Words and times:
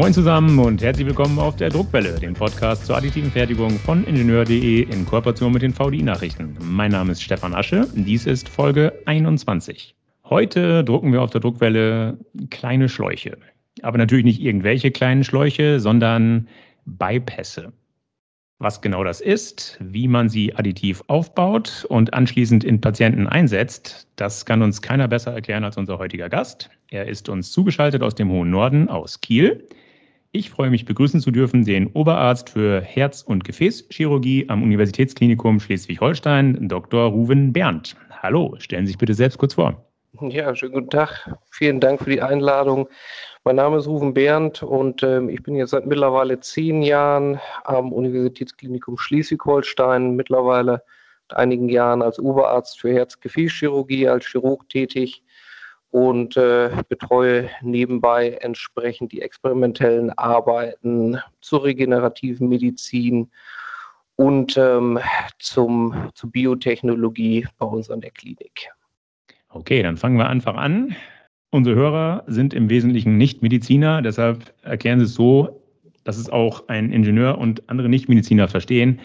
Moin 0.00 0.14
zusammen 0.14 0.58
und 0.58 0.80
herzlich 0.80 1.06
willkommen 1.06 1.38
auf 1.38 1.56
der 1.56 1.68
Druckwelle, 1.68 2.18
dem 2.18 2.32
Podcast 2.32 2.86
zur 2.86 2.96
additiven 2.96 3.30
Fertigung 3.30 3.72
von 3.72 4.02
Ingenieur.de 4.04 4.84
in 4.84 5.04
Kooperation 5.04 5.52
mit 5.52 5.60
den 5.60 5.74
VDI-Nachrichten. 5.74 6.56
Mein 6.62 6.92
Name 6.92 7.12
ist 7.12 7.22
Stefan 7.22 7.52
Asche, 7.52 7.86
dies 7.94 8.24
ist 8.24 8.48
Folge 8.48 8.94
21. 9.04 9.94
Heute 10.24 10.84
drucken 10.84 11.12
wir 11.12 11.20
auf 11.20 11.28
der 11.28 11.42
Druckwelle 11.42 12.16
kleine 12.48 12.88
Schläuche. 12.88 13.36
Aber 13.82 13.98
natürlich 13.98 14.24
nicht 14.24 14.40
irgendwelche 14.40 14.90
kleinen 14.90 15.22
Schläuche, 15.22 15.80
sondern 15.80 16.48
Bypässe. 16.86 17.70
Was 18.58 18.80
genau 18.80 19.04
das 19.04 19.20
ist, 19.20 19.76
wie 19.82 20.08
man 20.08 20.30
sie 20.30 20.54
additiv 20.54 21.02
aufbaut 21.08 21.84
und 21.90 22.14
anschließend 22.14 22.64
in 22.64 22.80
Patienten 22.80 23.26
einsetzt, 23.26 24.08
das 24.16 24.46
kann 24.46 24.62
uns 24.62 24.80
keiner 24.80 25.08
besser 25.08 25.34
erklären 25.34 25.64
als 25.64 25.76
unser 25.76 25.98
heutiger 25.98 26.30
Gast. 26.30 26.70
Er 26.88 27.06
ist 27.06 27.28
uns 27.28 27.52
zugeschaltet 27.52 28.02
aus 28.02 28.14
dem 28.14 28.30
hohen 28.30 28.48
Norden, 28.48 28.88
aus 28.88 29.20
Kiel. 29.20 29.68
Ich 30.32 30.48
freue 30.48 30.70
mich 30.70 30.84
begrüßen 30.84 31.20
zu 31.20 31.32
dürfen 31.32 31.64
den 31.64 31.88
Oberarzt 31.88 32.50
für 32.50 32.80
Herz- 32.80 33.22
und 33.22 33.42
Gefäßchirurgie 33.42 34.48
am 34.48 34.62
Universitätsklinikum 34.62 35.58
Schleswig-Holstein, 35.58 36.68
Dr. 36.68 37.10
Ruven 37.10 37.52
Berndt. 37.52 37.96
Hallo, 38.22 38.54
stellen 38.60 38.86
Sie 38.86 38.92
sich 38.92 38.98
bitte 38.98 39.14
selbst 39.14 39.38
kurz 39.38 39.54
vor. 39.54 39.84
Ja, 40.20 40.54
schönen 40.54 40.74
guten 40.74 40.90
Tag. 40.90 41.34
Vielen 41.50 41.80
Dank 41.80 42.00
für 42.00 42.10
die 42.10 42.22
Einladung. 42.22 42.88
Mein 43.42 43.56
Name 43.56 43.78
ist 43.78 43.88
Ruven 43.88 44.14
Behrendt 44.14 44.62
und 44.62 45.02
äh, 45.02 45.20
ich 45.30 45.42
bin 45.42 45.56
jetzt 45.56 45.70
seit 45.70 45.86
mittlerweile 45.86 46.38
zehn 46.38 46.82
Jahren 46.82 47.40
am 47.64 47.92
Universitätsklinikum 47.92 48.98
Schleswig-Holstein, 48.98 50.14
mittlerweile 50.14 50.84
seit 51.28 51.38
einigen 51.40 51.68
Jahren 51.68 52.02
als 52.02 52.20
Oberarzt 52.20 52.80
für 52.80 52.94
Herz-Gefäßchirurgie, 52.94 54.06
als 54.06 54.26
Chirurg 54.26 54.68
tätig 54.68 55.24
und 55.90 56.36
äh, 56.36 56.70
betreue 56.88 57.50
nebenbei 57.62 58.38
entsprechend 58.40 59.12
die 59.12 59.22
experimentellen 59.22 60.10
Arbeiten 60.10 61.18
zur 61.40 61.64
regenerativen 61.64 62.48
Medizin 62.48 63.30
und 64.16 64.56
ähm, 64.56 64.98
zum, 65.38 66.10
zur 66.14 66.30
Biotechnologie 66.30 67.46
bei 67.58 67.66
uns 67.66 67.90
an 67.90 68.00
der 68.00 68.10
Klinik. 68.10 68.68
Okay, 69.48 69.82
dann 69.82 69.96
fangen 69.96 70.18
wir 70.18 70.28
einfach 70.28 70.54
an. 70.54 70.94
Unsere 71.50 71.74
Hörer 71.74 72.22
sind 72.28 72.54
im 72.54 72.70
Wesentlichen 72.70 73.16
nicht 73.16 73.42
Mediziner, 73.42 74.02
deshalb 74.02 74.54
erklären 74.62 75.00
Sie 75.00 75.06
es 75.06 75.14
so, 75.14 75.60
dass 76.04 76.16
es 76.16 76.30
auch 76.30 76.68
ein 76.68 76.92
Ingenieur 76.92 77.38
und 77.38 77.68
andere 77.68 77.88
Nichtmediziner 77.88 78.46
verstehen. 78.46 79.00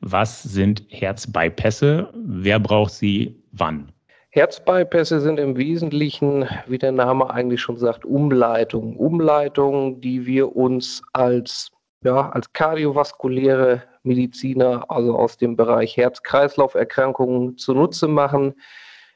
Was 0.00 0.42
sind 0.42 0.84
Herzbypässe? 0.88 2.12
Wer 2.14 2.58
braucht 2.58 2.92
sie 2.92 3.36
wann? 3.52 3.92
Herzbypässe 4.34 5.20
sind 5.20 5.38
im 5.38 5.58
Wesentlichen, 5.58 6.48
wie 6.66 6.78
der 6.78 6.92
Name 6.92 7.28
eigentlich 7.28 7.60
schon 7.60 7.76
sagt, 7.76 8.06
Umleitungen. 8.06 8.96
Umleitungen, 8.96 10.00
die 10.00 10.24
wir 10.24 10.56
uns 10.56 11.02
als, 11.12 11.70
ja, 12.02 12.30
als 12.30 12.50
kardiovaskuläre 12.54 13.82
Mediziner, 14.04 14.90
also 14.90 15.18
aus 15.18 15.36
dem 15.36 15.54
Bereich 15.54 15.98
Herz-Kreislauf-Erkrankungen 15.98 17.58
zunutze 17.58 18.08
machen, 18.08 18.54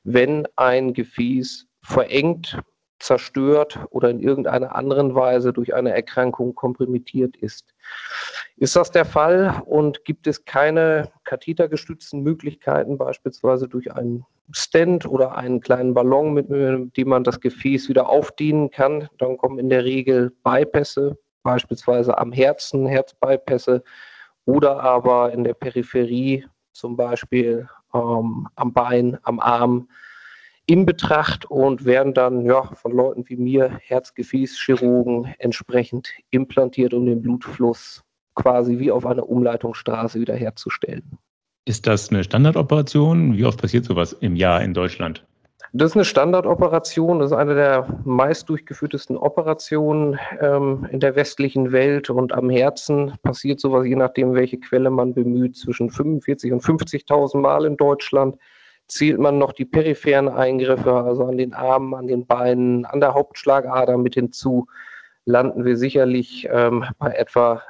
wenn 0.04 0.46
ein 0.56 0.92
Gefäß 0.92 1.66
verengt, 1.80 2.60
zerstört 2.98 3.78
oder 3.88 4.10
in 4.10 4.20
irgendeiner 4.20 4.76
anderen 4.76 5.14
Weise 5.14 5.54
durch 5.54 5.74
eine 5.74 5.92
Erkrankung 5.92 6.54
kompromittiert 6.54 7.38
ist. 7.38 7.74
Ist 8.58 8.74
das 8.74 8.90
der 8.90 9.04
Fall? 9.04 9.62
Und 9.66 10.06
gibt 10.06 10.26
es 10.26 10.46
keine 10.46 11.10
kathetergestützten 11.24 12.22
Möglichkeiten, 12.22 12.96
beispielsweise 12.96 13.68
durch 13.68 13.92
einen 13.92 14.24
Stent 14.52 15.06
oder 15.06 15.36
einen 15.36 15.60
kleinen 15.60 15.92
Ballon, 15.92 16.32
mit, 16.32 16.48
mit 16.48 16.96
dem 16.96 17.08
man 17.08 17.22
das 17.22 17.40
Gefäß 17.40 17.90
wieder 17.90 18.08
aufdienen 18.08 18.70
kann, 18.70 19.08
dann 19.18 19.36
kommen 19.36 19.58
in 19.58 19.68
der 19.68 19.84
Regel 19.84 20.32
Bypässe, 20.42 21.18
beispielsweise 21.42 22.16
am 22.16 22.32
Herzen, 22.32 22.86
Herzbypässe 22.86 23.82
oder 24.46 24.80
aber 24.80 25.32
in 25.32 25.44
der 25.44 25.54
Peripherie, 25.54 26.46
zum 26.72 26.96
Beispiel 26.96 27.68
ähm, 27.92 28.48
am 28.54 28.72
Bein, 28.72 29.18
am 29.22 29.38
Arm, 29.38 29.88
in 30.64 30.86
Betracht 30.86 31.44
und 31.44 31.84
werden 31.84 32.14
dann 32.14 32.46
ja, 32.46 32.62
von 32.74 32.92
Leuten 32.92 33.28
wie 33.28 33.36
mir, 33.36 33.78
Herzgefäßchirurgen, 33.82 35.34
entsprechend 35.38 36.10
implantiert, 36.30 36.94
um 36.94 37.04
den 37.04 37.20
Blutfluss 37.20 38.05
quasi 38.36 38.78
wie 38.78 38.92
auf 38.92 39.04
einer 39.04 39.28
Umleitungsstraße 39.28 40.20
wiederherzustellen. 40.20 41.18
Ist 41.64 41.88
das 41.88 42.10
eine 42.10 42.22
Standardoperation? 42.22 43.36
Wie 43.36 43.44
oft 43.44 43.60
passiert 43.60 43.84
sowas 43.84 44.12
im 44.20 44.36
Jahr 44.36 44.62
in 44.62 44.72
Deutschland? 44.72 45.24
Das 45.72 45.90
ist 45.90 45.96
eine 45.96 46.04
Standardoperation, 46.04 47.18
das 47.18 47.32
ist 47.32 47.36
eine 47.36 47.54
der 47.54 48.00
meist 48.04 48.48
durchgeführtesten 48.48 49.16
Operationen 49.16 50.18
ähm, 50.40 50.86
in 50.90 51.00
der 51.00 51.16
westlichen 51.16 51.72
Welt 51.72 52.08
und 52.08 52.32
am 52.32 52.50
Herzen 52.50 53.12
passiert 53.22 53.60
sowas, 53.60 53.84
je 53.84 53.96
nachdem, 53.96 54.34
welche 54.34 54.58
Quelle 54.58 54.90
man 54.90 55.12
bemüht, 55.12 55.56
zwischen 55.56 55.90
45 55.90 56.52
und 56.52 56.62
50.000 56.62 57.38
Mal 57.38 57.66
in 57.66 57.76
Deutschland 57.76 58.36
zählt 58.86 59.18
man 59.18 59.38
noch 59.38 59.52
die 59.52 59.64
peripheren 59.64 60.28
Eingriffe, 60.28 60.92
also 60.94 61.24
an 61.24 61.36
den 61.36 61.52
Armen, 61.52 61.94
an 61.94 62.06
den 62.06 62.26
Beinen, 62.26 62.84
an 62.84 63.00
der 63.00 63.14
Hauptschlagader 63.14 63.98
mit 63.98 64.14
hinzu, 64.14 64.68
landen 65.24 65.64
wir 65.64 65.76
sicherlich 65.76 66.48
ähm, 66.50 66.84
bei 66.98 67.10
etwa 67.10 67.62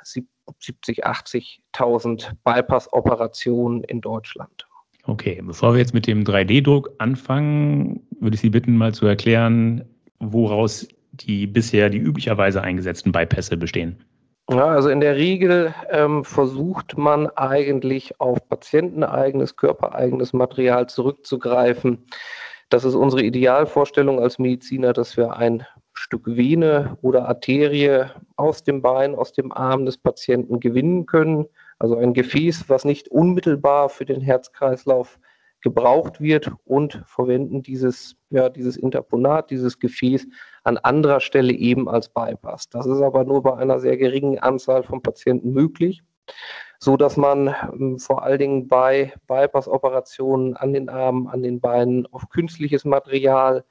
70, 0.58 1.06
80.000 1.06 2.32
Bypass-Operationen 2.44 3.84
in 3.84 4.00
Deutschland. 4.00 4.66
Okay, 5.04 5.40
bevor 5.42 5.72
wir 5.72 5.78
jetzt 5.78 5.94
mit 5.94 6.06
dem 6.06 6.24
3D-Druck 6.24 6.90
anfangen, 6.98 8.06
würde 8.20 8.34
ich 8.34 8.40
Sie 8.40 8.50
bitten, 8.50 8.76
mal 8.76 8.92
zu 8.92 9.06
erklären, 9.06 9.84
woraus 10.18 10.88
die 11.12 11.46
bisher 11.46 11.88
die 11.90 11.98
üblicherweise 11.98 12.62
eingesetzten 12.62 13.12
Bypässe 13.12 13.56
bestehen. 13.56 14.04
Ja, 14.50 14.66
also 14.66 14.90
in 14.90 15.00
der 15.00 15.16
Regel 15.16 15.74
ähm, 15.90 16.24
versucht 16.24 16.96
man 16.96 17.28
eigentlich 17.30 18.20
auf 18.20 18.38
patienteneigenes, 18.48 19.56
körpereigenes 19.56 20.32
Material 20.32 20.88
zurückzugreifen. 20.88 22.06
Das 22.68 22.84
ist 22.84 22.94
unsere 22.94 23.22
Idealvorstellung 23.22 24.20
als 24.20 24.38
Mediziner, 24.38 24.92
dass 24.92 25.16
wir 25.16 25.36
ein 25.36 25.66
Stück 25.98 26.26
Vene 26.26 26.96
oder 27.02 27.28
Arterie 27.28 28.06
aus 28.36 28.62
dem 28.62 28.82
Bein, 28.82 29.14
aus 29.14 29.32
dem 29.32 29.52
Arm 29.52 29.86
des 29.86 29.98
Patienten 29.98 30.60
gewinnen 30.60 31.06
können. 31.06 31.46
Also 31.78 31.96
ein 31.96 32.14
Gefäß, 32.14 32.68
was 32.68 32.84
nicht 32.84 33.08
unmittelbar 33.08 33.88
für 33.88 34.04
den 34.04 34.20
Herzkreislauf 34.20 35.18
gebraucht 35.60 36.20
wird 36.20 36.52
und 36.64 37.02
verwenden 37.06 37.62
dieses, 37.62 38.16
ja, 38.30 38.48
dieses 38.48 38.76
Interponat, 38.76 39.50
dieses 39.50 39.78
Gefäß 39.78 40.26
an 40.64 40.78
anderer 40.78 41.20
Stelle 41.20 41.52
eben 41.52 41.88
als 41.88 42.08
Bypass. 42.08 42.68
Das 42.68 42.86
ist 42.86 43.00
aber 43.00 43.24
nur 43.24 43.42
bei 43.42 43.56
einer 43.56 43.80
sehr 43.80 43.96
geringen 43.96 44.38
Anzahl 44.38 44.82
von 44.84 45.02
Patienten 45.02 45.52
möglich, 45.52 46.02
so 46.78 46.96
dass 46.96 47.16
man 47.16 47.54
ähm, 47.72 47.98
vor 47.98 48.22
allen 48.22 48.38
Dingen 48.38 48.68
bei 48.68 49.12
Bypass-Operationen 49.26 50.56
an 50.56 50.72
den 50.72 50.88
Armen, 50.88 51.26
an 51.26 51.42
den 51.42 51.60
Beinen 51.60 52.06
auf 52.12 52.28
künstliches 52.28 52.84
Material 52.84 53.64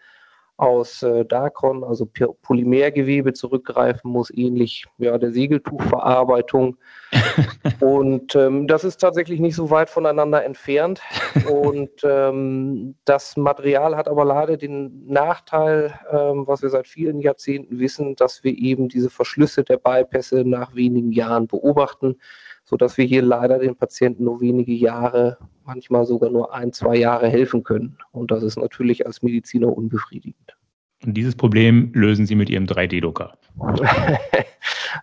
aus 0.58 1.04
äh, 1.04 1.26
Dacron, 1.26 1.84
also 1.84 2.08
Polymergewebe 2.42 3.34
zurückgreifen 3.34 4.10
muss, 4.12 4.32
ähnlich 4.34 4.86
ja, 4.98 5.18
der 5.18 5.32
Segeltuchverarbeitung. 5.32 6.78
und 7.82 8.36
ähm, 8.36 8.68
das 8.68 8.84
ist 8.84 8.98
tatsächlich 8.98 9.40
nicht 9.40 9.56
so 9.56 9.70
weit 9.70 9.90
voneinander 9.90 10.44
entfernt. 10.44 11.02
Und 11.50 11.92
ähm, 12.04 12.96
das 13.06 13.38
Material 13.38 13.96
hat 13.96 14.08
aber 14.08 14.26
leider 14.26 14.58
den 14.58 15.06
Nachteil, 15.06 15.98
ähm, 16.12 16.48
was 16.48 16.62
wir 16.62 16.70
seit 16.70 16.88
vielen 16.88 17.20
Jahrzehnten 17.20 17.80
wissen, 17.80 18.16
dass 18.16 18.44
wir 18.44 18.58
eben 18.58 18.90
diese 18.90 19.10
Verschlüsse 19.10 19.64
der 19.64 19.78
Bypässe 19.78 20.44
nach 20.46 20.74
wenigen 20.76 21.12
Jahren 21.12 21.48
beobachten 21.48 22.18
sodass 22.66 22.98
wir 22.98 23.06
hier 23.06 23.22
leider 23.22 23.59
den 23.59 23.76
Patienten 23.76 24.25
nur 24.25 24.42
wenige 24.42 24.74
Jahre, 24.74 25.38
manchmal 25.63 26.06
sogar 26.06 26.31
nur 26.31 26.54
ein, 26.54 26.74
zwei 26.74 26.98
Jahre 26.98 27.30
helfen 27.30 27.63
können. 27.63 27.98
Und 28.12 28.31
das 28.31 28.44
ist 28.44 28.57
natürlich 28.57 29.06
als 29.06 29.22
Mediziner 29.22 29.75
unbefriedigend. 29.75 30.57
Und 31.06 31.13
dieses 31.13 31.36
Problem 31.36 31.92
lösen 31.94 32.25
Sie 32.25 32.36
mit 32.36 32.50
Ihrem 32.50 32.66
3D-Drucker? 32.66 33.38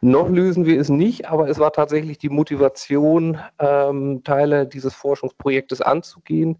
Noch 0.00 0.28
lösen 0.28 0.66
wir 0.66 0.80
es 0.80 0.88
nicht, 0.88 1.28
aber 1.28 1.48
es 1.48 1.58
war 1.58 1.72
tatsächlich 1.72 2.18
die 2.18 2.28
Motivation, 2.28 3.38
ähm, 3.60 4.22
Teile 4.24 4.66
dieses 4.66 4.94
Forschungsprojektes 4.94 5.80
anzugehen. 5.80 6.58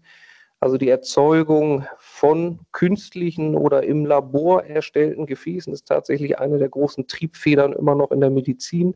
Also 0.61 0.77
die 0.77 0.87
Erzeugung 0.87 1.85
von 1.97 2.59
künstlichen 2.71 3.55
oder 3.55 3.83
im 3.83 4.05
Labor 4.05 4.63
erstellten 4.63 5.25
Gefäßen 5.25 5.73
ist 5.73 5.89
tatsächlich 5.89 6.39
eine 6.39 6.57
der 6.57 6.69
großen 6.69 7.07
Triebfedern 7.07 7.73
immer 7.73 7.95
noch 7.95 8.11
in 8.11 8.21
der 8.21 8.29
Medizin 8.29 8.95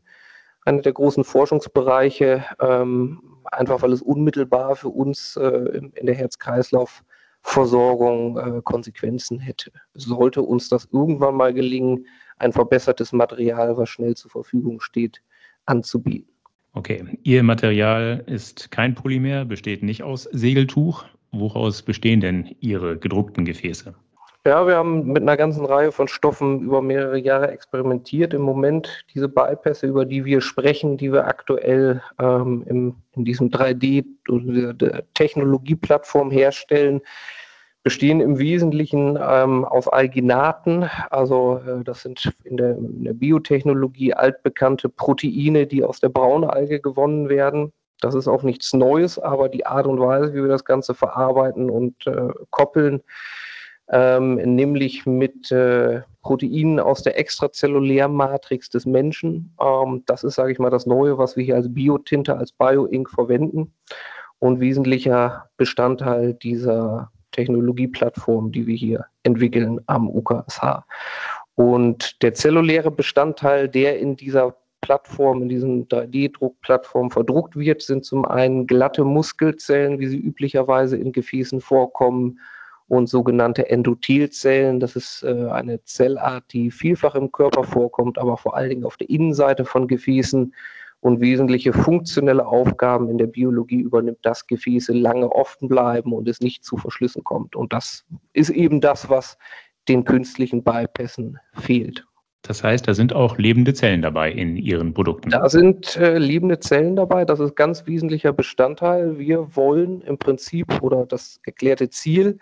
einer 0.68 0.82
der 0.82 0.94
großen 0.94 1.24
Forschungsbereiche, 1.24 2.44
ähm, 2.60 3.22
einfach 3.46 3.82
weil 3.82 3.94
es 3.94 4.02
unmittelbar 4.02 4.76
für 4.76 4.90
uns 4.90 5.38
äh, 5.38 5.80
in 5.96 6.06
der 6.06 6.16
Herz-Kreislauf-Versorgung 6.16 8.38
äh, 8.38 8.62
Konsequenzen 8.64 9.40
hätte. 9.40 9.72
Sollte 9.94 10.42
uns 10.42 10.68
das 10.68 10.90
irgendwann 10.92 11.36
mal 11.36 11.54
gelingen, 11.54 12.06
ein 12.38 12.52
verbessertes 12.52 13.14
Material, 13.14 13.78
was 13.78 13.88
schnell 13.90 14.16
zur 14.16 14.30
Verfügung 14.30 14.82
steht, 14.82 15.22
anzubieten. 15.66 16.28
Okay, 16.74 17.18
Ihr 17.24 17.44
Material 17.44 18.22
ist 18.28 18.70
kein 18.70 18.94
Polymer, 18.94 19.46
besteht 19.46 19.84
nicht 19.84 20.04
aus 20.04 20.24
Segeltuch. 20.34 21.06
Woraus 21.32 21.82
bestehen 21.82 22.20
denn 22.20 22.54
Ihre 22.60 22.98
gedruckten 22.98 23.46
Gefäße? 23.46 23.96
Ja, 24.48 24.66
wir 24.66 24.78
haben 24.78 25.12
mit 25.12 25.22
einer 25.24 25.36
ganzen 25.36 25.66
Reihe 25.66 25.92
von 25.92 26.08
Stoffen 26.08 26.62
über 26.62 26.82
mehrere 26.82 27.18
Jahre 27.18 27.52
experimentiert. 27.52 28.34
Im 28.34 28.44
Moment 28.44 29.04
diese 29.14 29.28
Bypässe, 29.28 29.88
über 29.88 30.06
die 30.06 30.24
wir 30.24 30.40
sprechen, 30.40 30.96
die 30.96 31.12
wir 31.12 31.28
aktuell 31.28 32.02
ähm, 32.18 32.64
im, 32.66 32.96
in 33.12 33.26
diesem 33.26 33.50
3D-Technologieplattform 33.50 36.32
herstellen, 36.32 37.02
bestehen 37.84 38.22
im 38.22 38.40
Wesentlichen 38.40 39.20
ähm, 39.22 39.66
aus 39.66 39.90
Alginaten. 39.90 40.90
Also 41.10 41.60
äh, 41.68 41.84
das 41.84 42.04
sind 42.04 42.32
in 42.46 42.56
der, 42.56 42.78
in 42.78 43.04
der 43.04 43.16
Biotechnologie 43.16 44.14
altbekannte 44.14 44.88
Proteine, 44.88 45.68
die 45.68 45.84
aus 45.84 46.00
der 46.00 46.08
Braunalge 46.08 46.80
gewonnen 46.80 47.28
werden. 47.28 47.74
Das 48.00 48.16
ist 48.16 48.30
auch 48.30 48.44
nichts 48.44 48.72
Neues, 48.72 49.20
aber 49.20 49.50
die 49.50 49.66
Art 49.66 49.88
und 49.88 50.00
Weise, 50.00 50.34
wie 50.34 50.42
wir 50.42 50.48
das 50.48 50.64
Ganze 50.64 50.94
verarbeiten 50.94 51.70
und 51.70 52.08
äh, 52.08 52.30
koppeln, 52.50 53.04
ähm, 53.90 54.36
nämlich 54.36 55.06
mit 55.06 55.52
äh, 55.52 56.02
Proteinen 56.22 56.80
aus 56.80 57.04
der 57.04 57.18
Extrazellulärmatrix 57.18 58.70
des 58.70 58.86
Menschen. 58.86 59.54
Ähm, 59.62 60.04
das 60.06 60.24
ist, 60.24 60.36
sage 60.36 60.52
ich 60.52 60.60
mal, 60.60 60.70
das 60.70 60.86
Neue, 60.86 61.18
was 61.18 61.38
wir 61.38 61.44
hier 61.44 61.56
als 61.56 61.74
Biotinte, 61.74 62.36
als 62.36 62.52
Bioink 62.52 63.10
verwenden 63.10 63.74
und 64.40 64.60
wesentlicher 64.60 65.50
Bestandteil 65.58 66.34
dieser 66.34 67.12
Technologieplattform, 67.32 68.52
die 68.52 68.68
wir 68.68 68.76
hier 68.76 69.06
entwickeln 69.24 69.80
am 69.86 70.10
UKSH. 70.10 70.84
Und 71.56 72.22
der 72.22 72.34
zelluläre 72.34 72.92
Bestandteil, 72.92 73.70
der 73.70 74.00
in 74.00 74.16
dieser 74.16 74.56
Plattform, 74.82 75.42
in 75.42 75.50
diesen 75.50 75.88
3D-Druckplattform 75.88 77.10
verdruckt 77.10 77.56
wird, 77.56 77.82
sind 77.82 78.06
zum 78.06 78.26
einen 78.26 78.68
glatte 78.68 79.04
Muskelzellen, 79.04 80.00
wie 80.00 80.08
sie 80.08 80.20
üblicherweise 80.20 80.98
in 80.98 81.12
Gefäßen 81.12 81.62
vorkommen, 81.62 82.40
und 82.88 83.08
sogenannte 83.08 83.70
Endothelzellen. 83.70 84.80
Das 84.80 84.96
ist 84.96 85.24
äh, 85.24 85.48
eine 85.50 85.84
Zellart, 85.84 86.46
die 86.54 86.72
vielfach 86.72 87.16
im 87.16 87.32
Körper 87.32 87.64
vorkommt, 87.64 88.18
aber 88.18 88.38
vor 88.38 88.56
allen 88.56 88.70
Dingen 88.70 88.86
auf 88.86 88.98
der 88.98 89.10
Innenseite 89.10 89.66
von 89.66 89.88
Gefäßen 89.88 90.54
und 91.02 91.22
wesentliche 91.22 91.74
funktionelle 91.74 92.46
Aufgaben 92.46 93.10
in 93.10 93.18
der 93.18 93.28
Biologie 93.28 93.82
übernimmt, 93.82 94.20
dass 94.24 94.48
Gefäße 94.48 94.94
lange 94.94 95.30
offen 95.32 95.68
bleiben 95.68 96.14
und 96.14 96.28
es 96.28 96.42
nicht 96.42 96.64
zu 96.64 96.78
Verschlüssen 96.78 97.24
kommt. 97.24 97.56
Und 97.56 97.72
das 97.74 98.06
ist 98.34 98.50
eben 98.50 98.82
das, 98.82 99.10
was 99.10 99.38
den 99.88 100.04
künstlichen 100.04 100.64
Bypässen 100.64 101.40
fehlt. 101.54 102.06
Das 102.42 102.64
heißt, 102.64 102.88
da 102.88 102.94
sind 102.94 103.14
auch 103.14 103.38
lebende 103.38 103.74
Zellen 103.74 104.02
dabei 104.02 104.32
in 104.32 104.56
Ihren 104.56 104.94
Produkten. 104.94 105.30
Da 105.30 105.50
sind 105.50 105.98
äh, 105.98 106.18
lebende 106.18 106.60
Zellen 106.60 106.96
dabei. 106.96 107.26
Das 107.26 107.40
ist 107.40 107.56
ganz 107.56 107.86
wesentlicher 107.86 108.32
Bestandteil. 108.32 109.20
Wir 109.20 109.56
wollen 109.56 110.02
im 110.02 110.18
Prinzip 110.18 110.82
oder 110.82 111.06
das 111.06 111.42
erklärte 111.46 111.90
Ziel 111.90 112.40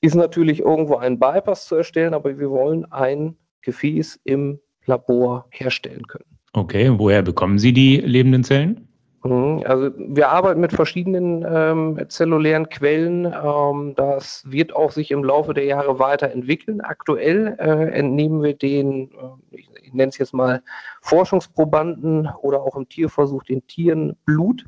ist 0.00 0.14
natürlich 0.14 0.60
irgendwo 0.60 0.96
ein 0.96 1.18
Bypass 1.18 1.66
zu 1.66 1.76
erstellen, 1.76 2.14
aber 2.14 2.38
wir 2.38 2.50
wollen 2.50 2.90
ein 2.90 3.36
Gefäß 3.62 4.20
im 4.24 4.60
Labor 4.86 5.46
herstellen 5.50 6.06
können. 6.06 6.24
Okay, 6.52 6.90
woher 6.96 7.22
bekommen 7.22 7.58
Sie 7.58 7.72
die 7.72 7.98
lebenden 7.98 8.42
Zellen? 8.42 8.88
Mhm, 9.22 9.62
also 9.66 9.90
wir 9.98 10.30
arbeiten 10.30 10.60
mit 10.60 10.72
verschiedenen 10.72 11.44
ähm, 11.46 12.00
zellulären 12.08 12.68
Quellen. 12.70 13.26
Ähm, 13.26 13.92
das 13.94 14.44
wird 14.46 14.74
auch 14.74 14.90
sich 14.90 15.10
im 15.10 15.22
Laufe 15.22 15.52
der 15.52 15.64
Jahre 15.64 15.98
weiterentwickeln. 15.98 16.80
Aktuell 16.80 17.54
äh, 17.58 17.90
entnehmen 17.92 18.42
wir 18.42 18.54
den, 18.54 19.10
äh, 19.10 19.56
ich, 19.56 19.68
ich 19.82 19.92
nenne 19.92 20.08
es 20.08 20.18
jetzt 20.18 20.32
mal 20.32 20.62
Forschungsprobanden 21.02 22.30
oder 22.40 22.62
auch 22.62 22.76
im 22.76 22.88
Tierversuch 22.88 23.44
den 23.44 23.66
Tieren 23.66 24.16
Blut 24.24 24.64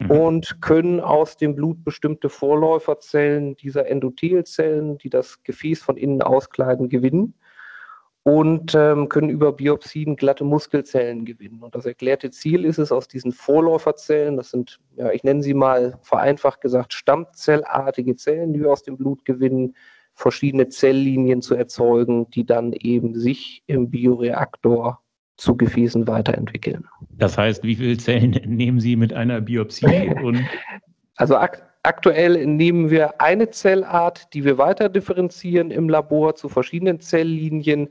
mhm. 0.00 0.10
und 0.10 0.60
können 0.60 1.00
aus 1.00 1.36
dem 1.36 1.54
Blut 1.54 1.84
bestimmte 1.84 2.28
Vorläuferzellen 2.28 3.56
dieser 3.56 3.86
Endothelzellen, 3.86 4.98
die 4.98 5.10
das 5.10 5.42
Gefäß 5.44 5.82
von 5.82 5.96
innen 5.96 6.22
auskleiden, 6.22 6.88
gewinnen 6.88 7.34
und 8.22 8.74
ähm, 8.74 9.08
können 9.08 9.30
über 9.30 9.52
Biopsien 9.52 10.16
glatte 10.16 10.44
Muskelzellen 10.44 11.24
gewinnen. 11.24 11.62
Und 11.62 11.74
das 11.74 11.86
erklärte 11.86 12.30
Ziel 12.30 12.64
ist 12.64 12.78
es, 12.78 12.92
aus 12.92 13.08
diesen 13.08 13.32
Vorläuferzellen, 13.32 14.36
das 14.36 14.50
sind, 14.50 14.78
ja, 14.96 15.10
ich 15.10 15.24
nenne 15.24 15.42
sie 15.42 15.54
mal 15.54 15.98
vereinfacht 16.02 16.60
gesagt, 16.60 16.92
Stammzellartige 16.92 18.16
Zellen, 18.16 18.52
die 18.52 18.60
wir 18.60 18.70
aus 18.70 18.82
dem 18.82 18.96
Blut 18.96 19.24
gewinnen, 19.24 19.74
verschiedene 20.14 20.68
Zelllinien 20.68 21.40
zu 21.40 21.54
erzeugen, 21.54 22.28
die 22.30 22.44
dann 22.44 22.72
eben 22.74 23.14
sich 23.14 23.62
im 23.66 23.90
Bioreaktor 23.90 25.00
zu 25.40 25.56
Gefäßen 25.56 26.06
weiterentwickeln. 26.06 26.86
Das 27.16 27.38
heißt, 27.38 27.64
wie 27.64 27.74
viele 27.74 27.96
Zellen 27.96 28.30
nehmen 28.46 28.78
Sie 28.78 28.96
mit 28.96 29.12
einer 29.12 29.40
Biopsie? 29.40 30.14
also 31.16 31.36
ak 31.36 31.66
aktuell 31.82 32.46
nehmen 32.46 32.90
wir 32.90 33.22
eine 33.22 33.48
Zellart, 33.48 34.34
die 34.34 34.44
wir 34.44 34.58
weiter 34.58 34.90
differenzieren 34.90 35.70
im 35.70 35.88
Labor 35.88 36.34
zu 36.34 36.50
verschiedenen 36.50 37.00
Zelllinien. 37.00 37.88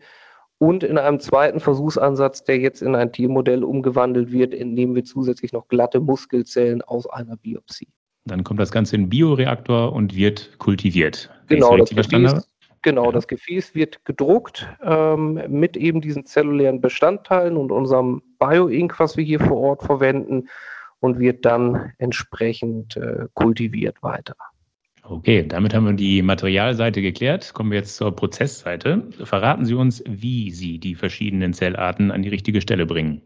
Und 0.60 0.84
in 0.84 1.00
einem 1.00 1.20
zweiten 1.20 1.60
Versuchsansatz, 1.60 2.44
der 2.44 2.60
jetzt 2.60 2.84
in 2.84 2.94
ein 2.94 3.12
Tiermodell 3.12 3.64
umgewandelt 3.64 4.32
wird, 4.32 4.54
entnehmen 4.54 4.94
wir 4.94 5.06
zusätzlich 5.06 5.54
noch 5.54 5.68
glatte 5.70 6.00
Muskelzellen 6.02 6.84
aus 6.84 7.10
einer 7.10 7.36
Biopsie. 7.38 7.88
Dann 8.26 8.44
kommt 8.44 8.60
das 8.60 8.72
Ganze 8.72 8.96
in 8.96 9.04
den 9.04 9.10
Bioreaktor 9.10 9.94
und 9.94 10.16
wird 10.16 10.60
kultiviert. 10.60 11.32
Genau, 11.48 11.78
das 11.78 11.90
Gefäß, 11.90 12.48
Genau, 12.82 13.06
ja. 13.06 13.12
das 13.12 13.28
Gefäß 13.28 13.76
wird 13.76 14.06
gedruckt 14.06 14.68
ähm, 14.84 15.42
mit 15.50 15.76
eben 15.76 16.02
diesen 16.02 16.26
zellulären 16.26 16.82
Bestandteilen 16.82 17.58
und 17.58 17.72
unserem 17.72 18.22
Bioink, 18.40 19.00
was 19.00 19.18
wir 19.18 19.24
hier 19.24 19.40
vor 19.40 19.58
Ort 19.58 19.84
verwenden, 19.84 20.48
und 21.02 21.20
wird 21.20 21.46
dann 21.46 21.94
entsprechend 21.98 22.98
äh, 22.98 23.28
kultiviert 23.34 24.02
weiter. 24.04 24.36
Okay, 25.04 25.44
damit 25.48 25.74
haben 25.74 25.86
wir 25.86 25.94
die 25.94 26.22
Materialseite 26.22 27.02
geklärt. 27.02 27.54
Kommen 27.54 27.72
wir 27.72 27.80
jetzt 27.80 27.96
zur 27.96 28.16
Prozessseite. 28.16 29.10
Verraten 29.24 29.66
Sie 29.66 29.74
uns, 29.74 30.04
wie 30.06 30.52
Sie 30.52 30.78
die 30.78 30.94
verschiedenen 30.94 31.54
Zellarten 31.54 32.12
an 32.12 32.22
die 32.22 32.30
richtige 32.30 32.62
Stelle 32.62 32.86
bringen. 32.86 33.22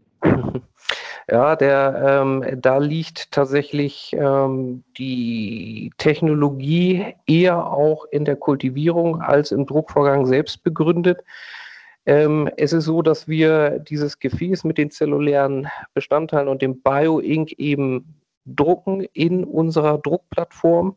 Ja, 1.30 1.56
der, 1.56 2.22
ähm, 2.22 2.60
da 2.60 2.78
liegt 2.78 3.32
tatsächlich 3.32 4.14
ähm, 4.18 4.84
die 4.98 5.90
Technologie 5.96 7.14
eher 7.26 7.66
auch 7.66 8.04
in 8.10 8.26
der 8.26 8.36
Kultivierung 8.36 9.22
als 9.22 9.50
im 9.50 9.64
Druckvorgang 9.64 10.26
selbst 10.26 10.62
begründet. 10.62 11.24
Ähm, 12.04 12.50
es 12.58 12.74
ist 12.74 12.84
so, 12.84 13.00
dass 13.00 13.26
wir 13.26 13.78
dieses 13.78 14.18
Gefäß 14.18 14.64
mit 14.64 14.76
den 14.76 14.90
zellulären 14.90 15.68
Bestandteilen 15.94 16.48
und 16.48 16.60
dem 16.60 16.82
Bioink 16.82 17.52
eben 17.52 18.20
drucken 18.44 19.06
in 19.14 19.44
unserer 19.44 19.96
Druckplattform 19.98 20.96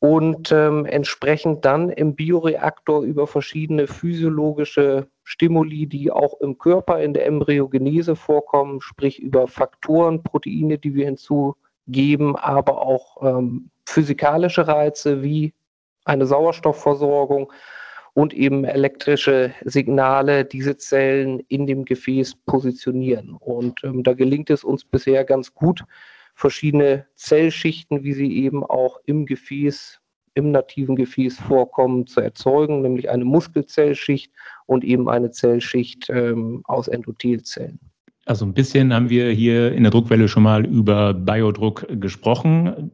und 0.00 0.52
ähm, 0.52 0.86
entsprechend 0.86 1.64
dann 1.64 1.90
im 1.90 2.14
Bioreaktor 2.14 3.02
über 3.02 3.26
verschiedene 3.26 3.86
physiologische 3.88 5.08
Stimuli, 5.24 5.86
die 5.86 6.12
auch 6.12 6.40
im 6.40 6.56
Körper 6.58 7.02
in 7.02 7.14
der 7.14 7.26
Embryogenese 7.26 8.14
vorkommen, 8.14 8.80
sprich 8.80 9.18
über 9.18 9.48
Faktoren, 9.48 10.22
Proteine, 10.22 10.78
die 10.78 10.94
wir 10.94 11.06
hinzugeben, 11.06 12.36
aber 12.36 12.80
auch 12.80 13.22
ähm, 13.22 13.70
physikalische 13.86 14.68
Reize 14.68 15.22
wie 15.22 15.52
eine 16.04 16.26
Sauerstoffversorgung 16.26 17.52
und 18.14 18.32
eben 18.34 18.64
elektrische 18.64 19.52
Signale 19.64 20.44
diese 20.44 20.76
Zellen 20.76 21.40
in 21.48 21.66
dem 21.66 21.84
Gefäß 21.84 22.36
positionieren. 22.46 23.36
Und 23.38 23.82
ähm, 23.84 24.02
da 24.02 24.12
gelingt 24.14 24.50
es 24.50 24.64
uns 24.64 24.84
bisher 24.84 25.24
ganz 25.24 25.54
gut, 25.54 25.84
verschiedene 26.38 27.04
Zellschichten, 27.16 28.04
wie 28.04 28.12
sie 28.12 28.44
eben 28.44 28.62
auch 28.62 29.00
im 29.06 29.26
Gefäß, 29.26 30.00
im 30.34 30.52
nativen 30.52 30.94
Gefäß 30.94 31.36
vorkommen, 31.40 32.06
zu 32.06 32.20
erzeugen, 32.20 32.80
nämlich 32.82 33.10
eine 33.10 33.24
Muskelzellschicht 33.24 34.30
und 34.66 34.84
eben 34.84 35.08
eine 35.08 35.32
Zellschicht 35.32 36.08
ähm, 36.10 36.62
aus 36.64 36.86
Endothelzellen. 36.86 37.80
Also 38.24 38.44
ein 38.46 38.54
bisschen 38.54 38.94
haben 38.94 39.10
wir 39.10 39.30
hier 39.32 39.72
in 39.72 39.82
der 39.82 39.90
Druckwelle 39.90 40.28
schon 40.28 40.44
mal 40.44 40.64
über 40.64 41.12
Biodruck 41.12 41.86
gesprochen. 42.00 42.92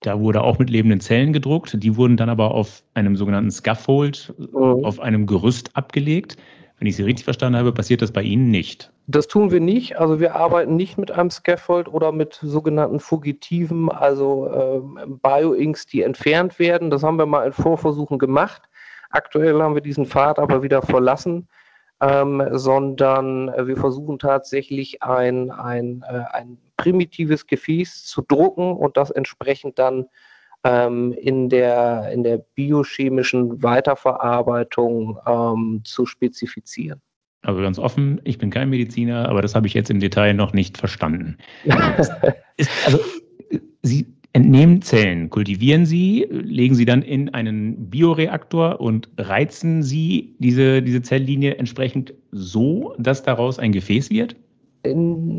Da 0.00 0.18
wurde 0.20 0.42
auch 0.42 0.58
mit 0.58 0.70
lebenden 0.70 1.00
Zellen 1.00 1.34
gedruckt. 1.34 1.76
Die 1.82 1.94
wurden 1.94 2.16
dann 2.16 2.30
aber 2.30 2.52
auf 2.52 2.82
einem 2.94 3.16
sogenannten 3.16 3.50
Scaffold, 3.50 4.32
mhm. 4.38 4.84
auf 4.84 4.98
einem 4.98 5.26
Gerüst 5.26 5.76
abgelegt. 5.76 6.36
Wenn 6.78 6.86
ich 6.86 6.96
Sie 6.96 7.02
richtig 7.02 7.24
verstanden 7.24 7.58
habe, 7.58 7.72
passiert 7.72 8.02
das 8.02 8.12
bei 8.12 8.22
Ihnen 8.22 8.50
nicht. 8.50 8.92
Das 9.08 9.26
tun 9.26 9.50
wir 9.50 9.60
nicht. 9.60 9.98
Also 9.98 10.20
wir 10.20 10.36
arbeiten 10.36 10.76
nicht 10.76 10.96
mit 10.96 11.10
einem 11.10 11.30
Scaffold 11.30 11.88
oder 11.88 12.12
mit 12.12 12.34
sogenannten 12.34 13.00
Fugitiven, 13.00 13.90
also 13.90 14.48
ähm, 14.52 15.18
Bioinks, 15.22 15.86
die 15.86 16.02
entfernt 16.02 16.58
werden. 16.58 16.90
Das 16.90 17.02
haben 17.02 17.18
wir 17.18 17.26
mal 17.26 17.46
in 17.46 17.52
Vorversuchen 17.52 18.18
gemacht. 18.18 18.62
Aktuell 19.10 19.60
haben 19.60 19.74
wir 19.74 19.82
diesen 19.82 20.06
Pfad 20.06 20.38
aber 20.38 20.62
wieder 20.62 20.82
verlassen, 20.82 21.48
ähm, 22.00 22.46
sondern 22.52 23.48
wir 23.66 23.76
versuchen 23.76 24.18
tatsächlich 24.18 25.02
ein, 25.02 25.50
ein, 25.50 26.04
äh, 26.08 26.24
ein 26.32 26.58
primitives 26.76 27.46
Gefäß 27.46 28.04
zu 28.04 28.22
drucken 28.22 28.76
und 28.76 28.96
das 28.96 29.10
entsprechend 29.10 29.78
dann 29.78 30.06
in, 30.64 31.48
der, 31.48 32.10
in 32.12 32.24
der 32.24 32.38
biochemischen 32.54 33.62
Weiterverarbeitung 33.62 35.18
ähm, 35.26 35.80
zu 35.84 36.04
spezifizieren. 36.04 37.00
Also 37.42 37.60
ganz 37.62 37.78
offen, 37.78 38.20
ich 38.24 38.38
bin 38.38 38.50
kein 38.50 38.68
Mediziner, 38.68 39.28
aber 39.28 39.40
das 39.40 39.54
habe 39.54 39.66
ich 39.66 39.74
jetzt 39.74 39.88
im 39.88 40.00
Detail 40.00 40.34
noch 40.34 40.52
nicht 40.52 40.76
verstanden. 40.76 41.38
ist, 42.56 42.70
also, 42.84 42.98
Sie 43.82 44.06
nehmen 44.36 44.82
Zellen, 44.82 45.30
kultivieren 45.30 45.86
sie, 45.86 46.26
legen 46.30 46.74
sie 46.74 46.84
dann 46.84 47.02
in 47.02 47.30
einen 47.30 47.90
Bioreaktor 47.90 48.80
und 48.80 49.08
reizen 49.16 49.82
sie 49.82 50.36
diese, 50.38 50.82
diese 50.82 51.02
Zelllinie 51.02 51.56
entsprechend 51.56 52.14
so, 52.30 52.94
dass 52.98 53.22
daraus 53.22 53.58
ein 53.58 53.72
Gefäß 53.72 54.10
wird? 54.10 54.36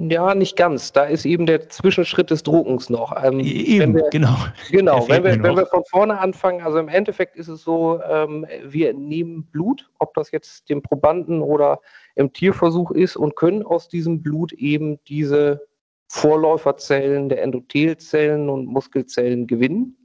Ja, 0.09 0.35
nicht 0.35 0.55
ganz. 0.55 0.91
Da 0.91 1.03
ist 1.03 1.25
eben 1.25 1.45
der 1.45 1.69
Zwischenschritt 1.69 2.29
des 2.29 2.43
Druckens 2.43 2.89
noch. 2.89 3.13
Ähm, 3.23 3.39
eben, 3.39 3.95
wir, 3.95 4.09
genau. 4.09 4.35
Genau, 4.71 5.07
wenn 5.07 5.23
wir, 5.23 5.41
wenn 5.43 5.55
wir 5.55 5.65
von 5.65 5.83
vorne 5.85 6.19
anfangen, 6.19 6.61
also 6.61 6.79
im 6.79 6.87
Endeffekt 6.87 7.35
ist 7.35 7.47
es 7.47 7.63
so, 7.63 8.01
ähm, 8.03 8.45
wir 8.63 8.93
nehmen 8.93 9.45
Blut, 9.45 9.89
ob 9.99 10.13
das 10.13 10.31
jetzt 10.31 10.69
dem 10.69 10.81
Probanden 10.81 11.41
oder 11.41 11.79
im 12.15 12.33
Tierversuch 12.33 12.91
ist, 12.91 13.15
und 13.15 13.35
können 13.35 13.63
aus 13.63 13.89
diesem 13.89 14.21
Blut 14.21 14.51
eben 14.53 14.99
diese 15.05 15.67
Vorläuferzellen 16.09 17.29
der 17.29 17.43
Endothelzellen 17.43 18.49
und 18.49 18.65
Muskelzellen 18.65 19.47
gewinnen. 19.47 19.95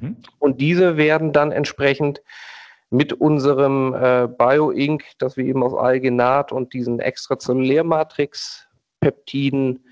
Mhm. 0.00 0.16
Und 0.38 0.60
diese 0.60 0.96
werden 0.96 1.32
dann 1.32 1.52
entsprechend 1.52 2.22
mit 2.92 3.14
unserem 3.14 3.94
äh, 3.94 4.28
Bioink, 4.28 5.04
das 5.18 5.36
wir 5.36 5.46
eben 5.46 5.62
aus 5.62 5.72
Alginat 5.72 6.52
und 6.52 6.74
diesen 6.74 7.00
Extrazellulärmatrix 7.00 8.68
Peptiden, 9.02 9.84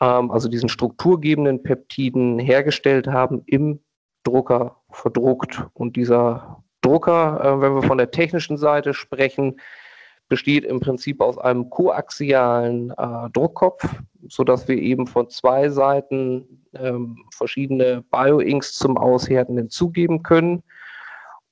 ähm, 0.00 0.30
also 0.30 0.48
diesen 0.48 0.68
strukturgebenden 0.68 1.62
Peptiden 1.62 2.38
hergestellt 2.38 3.08
haben, 3.08 3.42
im 3.46 3.80
Drucker 4.22 4.76
verdruckt. 4.90 5.66
Und 5.72 5.96
dieser 5.96 6.62
Drucker, 6.82 7.40
äh, 7.42 7.60
wenn 7.60 7.74
wir 7.74 7.82
von 7.82 7.98
der 7.98 8.10
technischen 8.10 8.58
Seite 8.58 8.94
sprechen, 8.94 9.60
besteht 10.28 10.64
im 10.64 10.80
Prinzip 10.80 11.20
aus 11.20 11.38
einem 11.38 11.70
koaxialen 11.70 12.90
äh, 12.90 13.30
Druckkopf, 13.32 13.84
sodass 14.28 14.68
wir 14.68 14.76
eben 14.76 15.06
von 15.06 15.28
zwei 15.28 15.68
Seiten 15.68 16.66
ähm, 16.74 17.24
verschiedene 17.30 18.02
Bioinks 18.10 18.74
zum 18.74 18.96
Aushärten 18.96 19.56
hinzugeben 19.56 20.22
können. 20.22 20.62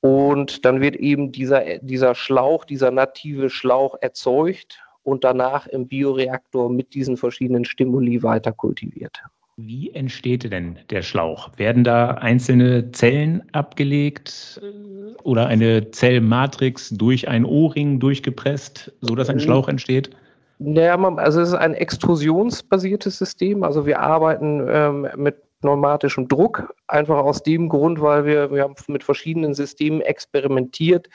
Und 0.00 0.64
dann 0.64 0.80
wird 0.80 0.96
eben 0.96 1.32
dieser, 1.32 1.78
dieser 1.78 2.14
Schlauch, 2.14 2.64
dieser 2.64 2.90
native 2.90 3.50
Schlauch 3.50 3.96
erzeugt 4.00 4.82
und 5.02 5.25
danach 5.25 5.66
im 5.66 5.87
Bioreaktor 5.87 6.71
mit 6.71 6.94
diesen 6.94 7.16
verschiedenen 7.16 7.64
Stimuli 7.64 8.23
weiter 8.23 8.52
kultiviert. 8.52 9.23
Wie 9.56 9.90
entsteht 9.90 10.50
denn 10.50 10.78
der 10.90 11.02
Schlauch? 11.02 11.50
Werden 11.59 11.85
da 11.85 12.12
einzelne 12.12 12.90
Zellen 12.92 13.42
abgelegt 13.52 14.61
äh, 14.62 15.23
oder 15.23 15.47
eine 15.47 15.90
Zellmatrix 15.90 16.90
durch 16.90 17.28
einen 17.28 17.44
O-Ring 17.44 18.00
durchgepresst, 18.00 18.92
sodass 19.02 19.28
ein 19.28 19.40
Schlauch 19.40 19.68
entsteht? 19.68 20.11
Naja, 20.59 20.97
also 21.16 21.40
es 21.40 21.49
ist 21.49 21.54
ein 21.54 21.75
extrusionsbasiertes 21.75 23.18
System. 23.18 23.62
Also 23.62 23.85
wir 23.85 24.00
arbeiten 24.00 24.66
ähm, 24.68 25.09
mit 25.16 25.37
pneumatischem 25.61 26.28
Druck, 26.28 26.75
einfach 26.88 27.18
aus 27.18 27.42
dem 27.42 27.68
Grund, 27.68 28.00
weil 28.00 28.25
wir, 28.25 28.50
wir 28.52 28.62
haben 28.62 28.75
mit 28.88 29.04
verschiedenen 29.04 29.54
Systemen 29.54 30.00
experimentiert, 30.00 31.09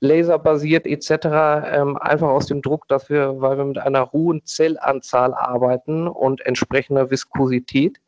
laserbasiert 0.00 0.86
etc. 0.86 1.10
Ähm, 1.72 1.96
einfach 1.98 2.28
aus 2.28 2.46
dem 2.46 2.62
Druck, 2.62 2.88
dass 2.88 3.08
wir, 3.10 3.40
weil 3.40 3.58
wir 3.58 3.64
mit 3.64 3.78
einer 3.78 4.12
hohen 4.12 4.44
Zellanzahl 4.44 5.34
arbeiten 5.34 6.08
und 6.08 6.44
entsprechender 6.44 7.10
Viskosität. 7.10 8.00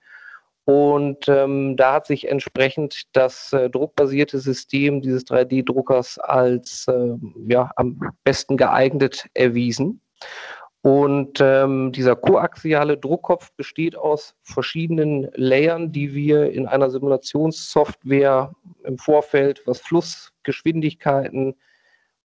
Und 0.65 1.29
ähm, 1.29 1.77
da 1.77 1.95
hat 1.95 2.07
sich 2.07 2.29
entsprechend 2.29 3.03
das 3.13 3.53
äh, 3.53 3.69
druckbasierte 3.69 4.39
System 4.39 5.03
dieses 5.03 5.27
3D-Druckers 5.27 6.19
als 6.19 6.87
äh, 6.89 7.15
ja, 7.49 7.71
am 7.77 8.01
besten 8.25 8.57
geeignet 8.57 9.27
erwiesen. 9.35 10.01
Und 10.83 11.41
ähm, 11.41 11.93
dieser 11.93 12.17
koaxiale 12.17 12.97
Druckkopf 12.97 13.53
besteht 13.57 13.97
aus 13.97 14.35
verschiedenen 14.43 15.29
Layern, 15.35 15.93
die 15.93 16.13
wir 16.15 16.51
in 16.51 16.67
einer 16.67 16.91
Simulationssoftware 16.91 18.53
im 18.85 18.99
Vorfeld, 18.99 19.63
was 19.67 19.81
Flussgeschwindigkeiten, 19.81 21.55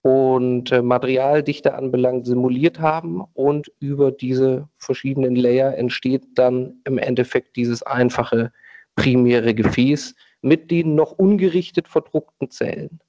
und 0.05 0.71
äh, 0.71 0.83
Materialdichte 0.83 1.73
anbelangt, 1.73 2.27
simuliert 2.27 2.79
haben. 2.79 3.23
Und 3.33 3.71
über 3.79 4.11
diese 4.11 4.69
verschiedenen 4.77 5.35
Layer 5.35 5.75
entsteht 5.79 6.27
dann 6.35 6.75
im 6.83 6.99
Endeffekt 6.99 7.55
dieses 7.55 7.81
einfache 7.81 8.51
primäre 8.95 9.55
Gefäß 9.55 10.13
mit 10.43 10.69
den 10.69 10.93
noch 10.93 11.13
ungerichtet 11.13 11.87
verdruckten 11.87 12.51
Zellen. 12.51 12.99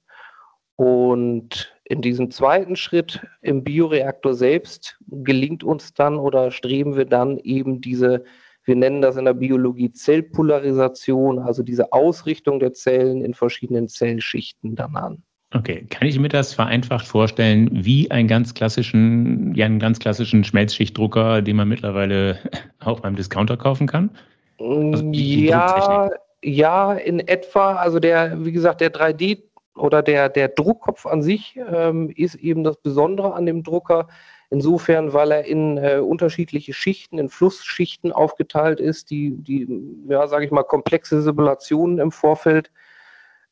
Und 0.75 1.71
in 1.83 2.01
diesem 2.01 2.31
zweiten 2.31 2.75
Schritt 2.75 3.23
im 3.43 3.63
Bioreaktor 3.63 4.33
selbst 4.33 4.97
gelingt 5.05 5.63
uns 5.63 5.93
dann 5.93 6.17
oder 6.17 6.49
streben 6.49 6.97
wir 6.97 7.05
dann 7.05 7.37
eben 7.37 7.79
diese, 7.79 8.23
wir 8.63 8.75
nennen 8.75 9.03
das 9.03 9.17
in 9.17 9.25
der 9.25 9.35
Biologie 9.35 9.91
Zellpolarisation, 9.91 11.37
also 11.37 11.61
diese 11.61 11.93
Ausrichtung 11.93 12.59
der 12.59 12.73
Zellen 12.73 13.23
in 13.23 13.35
verschiedenen 13.35 13.87
Zellschichten 13.87 14.75
dann 14.75 14.95
an. 14.95 15.23
Okay, 15.53 15.85
kann 15.89 16.07
ich 16.07 16.19
mir 16.19 16.27
das 16.27 16.53
vereinfacht 16.53 17.07
vorstellen, 17.07 17.69
wie 17.71 18.11
einen 18.11 18.27
ganz 18.27 18.53
klassischen, 18.53 19.55
ja, 19.55 19.65
einen 19.65 19.79
ganz 19.79 19.99
klassischen 19.99 20.43
Schmelzschichtdrucker, 20.43 21.41
den 21.41 21.55
man 21.55 21.69
mittlerweile 21.69 22.39
auch 22.79 22.99
beim 22.99 23.15
Discounter 23.15 23.55
kaufen 23.55 23.87
kann? 23.87 24.11
Also 24.59 25.09
ja, 25.13 26.09
ja, 26.43 26.93
in 26.93 27.19
etwa. 27.19 27.75
Also 27.75 27.99
der, 27.99 28.43
wie 28.43 28.51
gesagt, 28.51 28.81
der 28.81 28.91
3D 28.91 29.43
oder 29.75 30.01
der, 30.01 30.27
der 30.27 30.49
Druckkopf 30.49 31.05
an 31.05 31.21
sich 31.21 31.57
ähm, 31.71 32.11
ist 32.15 32.35
eben 32.35 32.63
das 32.63 32.77
Besondere 32.77 33.33
an 33.33 33.45
dem 33.45 33.63
Drucker. 33.63 34.07
Insofern, 34.49 35.13
weil 35.13 35.31
er 35.31 35.45
in 35.45 35.77
äh, 35.77 35.99
unterschiedliche 35.99 36.73
Schichten, 36.73 37.19
in 37.19 37.29
Flussschichten 37.29 38.11
aufgeteilt 38.11 38.79
ist, 38.79 39.11
die, 39.11 39.35
die 39.37 39.67
ja, 40.07 40.27
sage 40.27 40.45
ich 40.45 40.51
mal, 40.51 40.63
komplexe 40.63 41.21
Simulationen 41.21 41.99
im 41.99 42.11
Vorfeld 42.11 42.71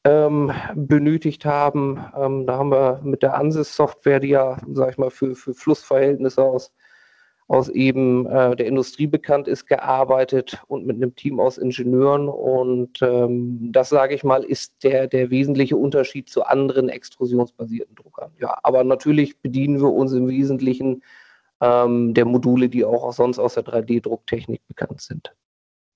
ähm, 0.05 0.51
benötigt 0.75 1.45
haben. 1.45 1.99
Ähm, 2.15 2.45
da 2.45 2.57
haben 2.57 2.71
wir 2.71 3.01
mit 3.03 3.23
der 3.23 3.35
ANSYS-Software, 3.35 4.19
die 4.19 4.29
ja, 4.29 4.57
sag 4.71 4.91
ich 4.91 4.97
mal, 4.97 5.09
für, 5.09 5.35
für 5.35 5.53
Flussverhältnisse 5.55 6.43
aus, 6.43 6.71
aus 7.47 7.69
eben 7.69 8.27
äh, 8.27 8.55
der 8.55 8.67
Industrie 8.67 9.07
bekannt 9.07 9.47
ist, 9.47 9.65
gearbeitet 9.65 10.61
und 10.67 10.85
mit 10.85 10.97
einem 10.97 11.15
Team 11.15 11.39
aus 11.39 11.57
Ingenieuren. 11.57 12.29
Und 12.29 13.01
ähm, 13.01 13.71
das, 13.71 13.89
sage 13.89 14.13
ich 14.13 14.23
mal, 14.23 14.43
ist 14.43 14.83
der, 14.83 15.07
der 15.07 15.31
wesentliche 15.31 15.75
Unterschied 15.75 16.29
zu 16.29 16.43
anderen 16.43 16.87
extrusionsbasierten 16.87 17.95
Druckern. 17.95 18.31
Ja, 18.39 18.59
aber 18.61 18.83
natürlich 18.83 19.39
bedienen 19.39 19.81
wir 19.81 19.91
uns 19.91 20.13
im 20.13 20.27
Wesentlichen 20.27 21.03
ähm, 21.61 22.13
der 22.13 22.25
Module, 22.25 22.69
die 22.69 22.85
auch 22.85 23.11
sonst 23.11 23.39
aus 23.39 23.55
der 23.55 23.65
3D-Drucktechnik 23.65 24.61
bekannt 24.67 25.01
sind. 25.01 25.33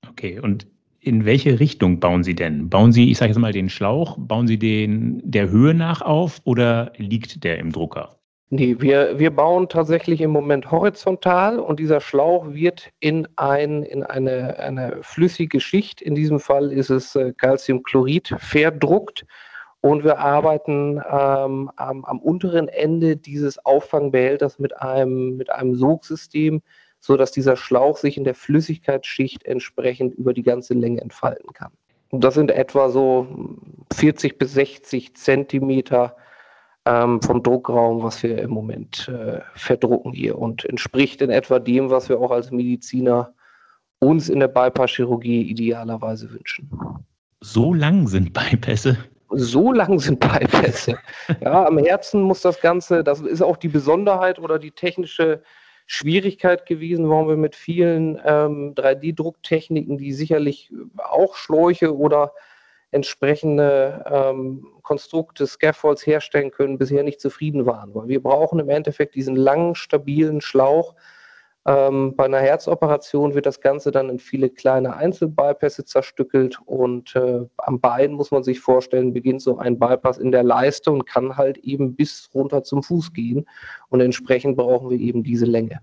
Okay, 0.09 0.39
und 0.39 0.67
in 1.01 1.25
welche 1.25 1.59
Richtung 1.59 1.99
bauen 1.99 2.23
Sie 2.23 2.35
denn? 2.35 2.69
Bauen 2.69 2.91
Sie, 2.91 3.11
ich 3.11 3.17
sage 3.17 3.31
jetzt 3.31 3.39
mal, 3.39 3.53
den 3.53 3.69
Schlauch, 3.69 4.17
bauen 4.19 4.47
Sie 4.47 4.59
den 4.59 5.21
der 5.23 5.49
Höhe 5.49 5.73
nach 5.73 6.01
auf 6.01 6.41
oder 6.43 6.91
liegt 6.97 7.43
der 7.43 7.59
im 7.59 7.71
Drucker? 7.71 8.19
Nee, 8.51 8.77
wir, 8.79 9.19
wir 9.19 9.29
bauen 9.29 9.69
tatsächlich 9.69 10.21
im 10.21 10.31
Moment 10.31 10.71
horizontal 10.71 11.59
und 11.59 11.79
dieser 11.79 12.01
Schlauch 12.01 12.51
wird 12.51 12.89
in, 12.99 13.27
ein, 13.35 13.83
in 13.83 14.01
eine, 14.01 14.57
eine 14.57 14.97
flüssige 15.01 15.59
Schicht, 15.59 16.01
in 16.01 16.15
diesem 16.15 16.39
Fall 16.39 16.71
ist 16.71 16.89
es 16.89 17.15
äh, 17.15 17.31
Calciumchlorid, 17.33 18.35
verdruckt 18.39 19.27
und 19.81 20.03
wir 20.03 20.17
arbeiten 20.17 20.97
ähm, 20.97 21.69
am, 21.75 22.03
am 22.03 22.19
unteren 22.19 22.67
Ende 22.69 23.17
dieses 23.17 23.63
Auffangbehälters 23.63 24.57
mit 24.57 24.81
einem, 24.81 25.37
mit 25.37 25.51
einem 25.51 25.75
Sogsystem, 25.75 26.63
so 26.99 27.17
dass 27.17 27.31
dieser 27.31 27.55
Schlauch 27.55 27.97
sich 27.97 28.17
in 28.17 28.23
der 28.23 28.35
Flüssigkeitsschicht 28.35 29.45
entsprechend 29.45 30.15
über 30.15 30.33
die 30.33 30.43
ganze 30.43 30.73
Länge 30.73 31.01
entfalten 31.01 31.53
kann. 31.53 31.71
Und 32.11 32.23
das 32.23 32.33
sind 32.33 32.51
etwa 32.51 32.89
so 32.89 33.27
40 33.93 34.37
bis 34.37 34.53
60 34.53 35.15
Zentimeter 35.15 36.15
ähm, 36.85 37.21
vom 37.21 37.43
Druckraum, 37.43 38.03
was 38.03 38.23
wir 38.23 38.39
im 38.39 38.49
Moment 38.49 39.07
äh, 39.09 39.41
verdrucken 39.53 40.11
hier 40.13 40.37
und 40.37 40.65
entspricht 40.65 41.21
in 41.21 41.29
etwa 41.29 41.59
dem, 41.59 41.89
was 41.89 42.09
wir 42.09 42.19
auch 42.19 42.31
als 42.31 42.51
Mediziner 42.51 43.33
uns 43.99 44.29
in 44.29 44.39
der 44.39 44.47
Bypass-Chirurgie 44.47 45.43
idealerweise 45.43 46.31
wünschen. 46.31 46.69
So 47.41 47.73
lang 47.73 48.07
sind 48.07 48.33
Bypässe? 48.33 48.97
So 49.31 49.71
lang 49.71 49.99
sind 49.99 50.19
Bypässe. 50.19 50.97
ja, 51.41 51.65
am 51.65 51.77
Herzen 51.77 52.21
muss 52.21 52.41
das 52.41 52.59
Ganze, 52.59 53.03
das 53.03 53.21
ist 53.21 53.41
auch 53.41 53.57
die 53.57 53.67
Besonderheit 53.67 54.39
oder 54.39 54.57
die 54.57 54.71
technische 54.71 55.43
Schwierigkeit 55.91 56.67
gewesen, 56.67 57.09
warum 57.09 57.29
wir 57.29 57.35
mit 57.35 57.55
vielen 57.55 58.21
ähm, 58.23 58.75
3D-Drucktechniken, 58.75 59.97
die 59.97 60.13
sicherlich 60.13 60.71
auch 60.97 61.35
Schläuche 61.35 61.97
oder 61.97 62.31
entsprechende 62.91 64.05
ähm, 64.07 64.67
Konstrukte, 64.83 65.47
Scaffolds 65.47 66.05
herstellen 66.05 66.51
können, 66.51 66.77
bisher 66.77 67.01
nicht 67.01 67.19
zufrieden 67.19 67.65
waren. 67.65 67.95
Weil 67.95 68.07
wir 68.07 68.21
brauchen 68.21 68.59
im 68.59 68.69
Endeffekt 68.69 69.15
diesen 69.15 69.35
langen, 69.35 69.73
stabilen 69.73 70.41
Schlauch, 70.41 70.93
ähm, 71.65 72.15
bei 72.15 72.25
einer 72.25 72.39
Herzoperation 72.39 73.33
wird 73.33 73.45
das 73.45 73.59
Ganze 73.59 73.91
dann 73.91 74.09
in 74.09 74.19
viele 74.19 74.49
kleine 74.49 74.95
Einzelbypässe 74.95 75.85
zerstückelt 75.85 76.57
und 76.65 77.15
äh, 77.15 77.41
am 77.57 77.79
Bein 77.79 78.13
muss 78.13 78.31
man 78.31 78.43
sich 78.43 78.59
vorstellen, 78.59 79.13
beginnt 79.13 79.41
so 79.41 79.57
ein 79.57 79.77
Bypass 79.77 80.17
in 80.17 80.31
der 80.31 80.43
Leiste 80.43 80.91
und 80.91 81.05
kann 81.05 81.35
halt 81.35 81.57
eben 81.59 81.95
bis 81.95 82.29
runter 82.33 82.63
zum 82.63 82.81
Fuß 82.81 83.13
gehen 83.13 83.45
und 83.89 83.99
entsprechend 83.99 84.55
brauchen 84.57 84.89
wir 84.89 84.99
eben 84.99 85.23
diese 85.23 85.45
Länge. 85.45 85.81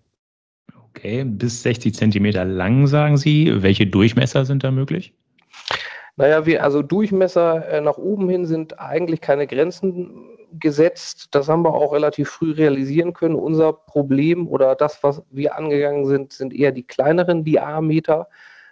Okay, 0.91 1.25
bis 1.25 1.63
60 1.63 1.95
Zentimeter 1.95 2.47
lang, 2.47 2.87
sagen 2.87 3.19
Sie. 3.19 3.53
Welche 3.63 3.87
Durchmesser 3.87 4.47
sind 4.47 4.65
da 4.65 4.71
möglich? 4.71 5.13
Naja, 6.17 6.47
wir, 6.47 6.65
also 6.65 6.81
Durchmesser 6.81 7.69
äh, 7.69 7.81
nach 7.83 7.99
oben 7.99 8.31
hin 8.31 8.47
sind 8.47 8.81
eigentlich 8.81 9.21
keine 9.21 9.47
Grenzen 9.47 10.36
gesetzt. 10.53 11.29
Das 11.33 11.49
haben 11.49 11.63
wir 11.63 11.75
auch 11.75 11.93
relativ 11.93 12.31
früh 12.31 12.53
realisieren 12.53 13.13
können. 13.13 13.35
Unser 13.35 13.73
Problem 13.73 14.49
oder 14.49 14.75
das, 14.75 15.03
was 15.03 15.23
wir 15.31 15.57
angegangen 15.57 16.07
sind, 16.07 16.33
sind 16.33 16.55
eher 16.55 16.73
die 16.73 16.87
kleineren 16.87 17.45
Diameter, 17.45 18.29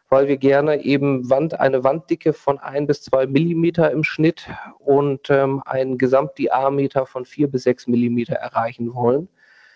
weil 0.09 0.29
wir 0.29 0.37
gerne 0.37 0.83
eben 0.85 1.29
Wand, 1.31 1.59
eine 1.59 1.83
Wanddicke 1.85 2.33
von 2.33 2.59
ein 2.59 2.87
bis 2.87 3.03
zwei 3.03 3.27
Millimeter 3.27 3.91
im 3.91 4.05
Schnitt 4.05 4.49
und 4.79 5.31
ähm, 5.31 5.63
einen 5.67 5.99
Gesamtdiameter 5.99 7.07
von 7.07 7.25
vier 7.25 7.49
bis 7.49 7.65
sechs 7.65 7.87
Millimeter 7.87 8.35
erreichen 8.35 8.95
wollen. 8.95 9.29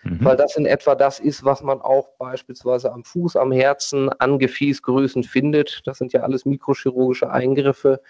Mhm. 0.05 0.19
Weil 0.25 0.37
das 0.37 0.57
in 0.57 0.67
etwa 0.67 0.95
das 0.95 1.19
ist, 1.19 1.45
was 1.45 1.63
man 1.63 1.81
auch 1.81 2.09
beispielsweise 2.19 2.93
am 2.93 3.05
Fuß, 3.05 3.37
am 3.37 3.53
Herzen, 3.53 4.11
an 4.21 4.39
Gefäßgrößen 4.39 5.25
findet. 5.25 5.83
Das 5.85 5.99
sind 5.99 6.13
ja 6.13 6.23
alles 6.23 6.45
mikrochirurgische 6.45 7.31
Eingriffe. 7.31 8.01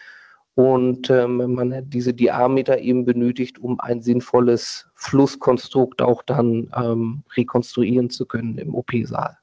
Und 0.59 1.09
ähm, 1.09 1.55
man 1.55 1.89
diese 1.89 2.13
Diameter 2.13 2.81
eben 2.81 3.05
benötigt, 3.05 3.61
um 3.61 3.79
ein 3.79 4.03
sinnvolles 4.03 4.91
Flusskonstrukt 4.97 6.03
auch 6.03 6.21
dann 6.25 6.69
ähm, 6.77 7.23
rekonstruieren 7.37 8.11
zu 8.11 8.27
können 8.27 8.59
im 8.59 8.75
OP-Saal. 8.75 9.37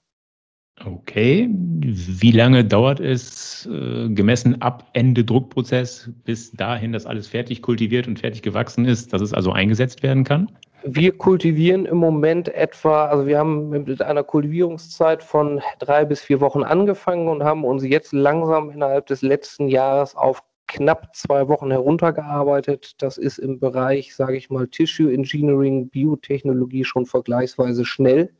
Okay, 0.83 1.47
wie 1.49 2.31
lange 2.31 2.65
dauert 2.65 2.99
es 2.99 3.65
äh, 3.71 4.09
gemessen 4.09 4.61
ab 4.61 4.89
Ende 4.91 5.23
Druckprozess 5.23 6.09
bis 6.25 6.51
dahin, 6.51 6.91
dass 6.91 7.05
alles 7.05 7.29
fertig 7.29 7.61
kultiviert 7.61 8.09
und 8.09 8.19
fertig 8.19 8.41
gewachsen 8.41 8.83
ist, 8.83 9.13
dass 9.13 9.21
es 9.21 9.33
also 9.33 9.53
eingesetzt 9.53 10.03
werden 10.03 10.25
kann? 10.25 10.51
Wir 10.83 11.17
kultivieren 11.17 11.85
im 11.85 11.95
Moment 11.95 12.49
etwa, 12.49 13.05
also 13.05 13.25
wir 13.25 13.39
haben 13.39 13.69
mit 13.69 14.01
einer 14.01 14.23
Kultivierungszeit 14.25 15.23
von 15.23 15.61
drei 15.79 16.03
bis 16.03 16.19
vier 16.19 16.41
Wochen 16.41 16.63
angefangen 16.63 17.29
und 17.29 17.41
haben 17.41 17.63
uns 17.63 17.85
jetzt 17.85 18.11
langsam 18.11 18.69
innerhalb 18.69 19.05
des 19.05 19.21
letzten 19.21 19.69
Jahres 19.69 20.13
auf 20.13 20.43
knapp 20.67 21.15
zwei 21.15 21.47
Wochen 21.47 21.71
heruntergearbeitet. 21.71 22.93
Das 22.99 23.17
ist 23.17 23.37
im 23.37 23.59
Bereich, 23.59 24.15
sage 24.15 24.37
ich 24.37 24.49
mal, 24.49 24.67
Tissue 24.67 25.13
Engineering, 25.13 25.89
Biotechnologie 25.89 26.83
schon 26.83 27.05
vergleichsweise 27.05 27.85
schnell. 27.85 28.33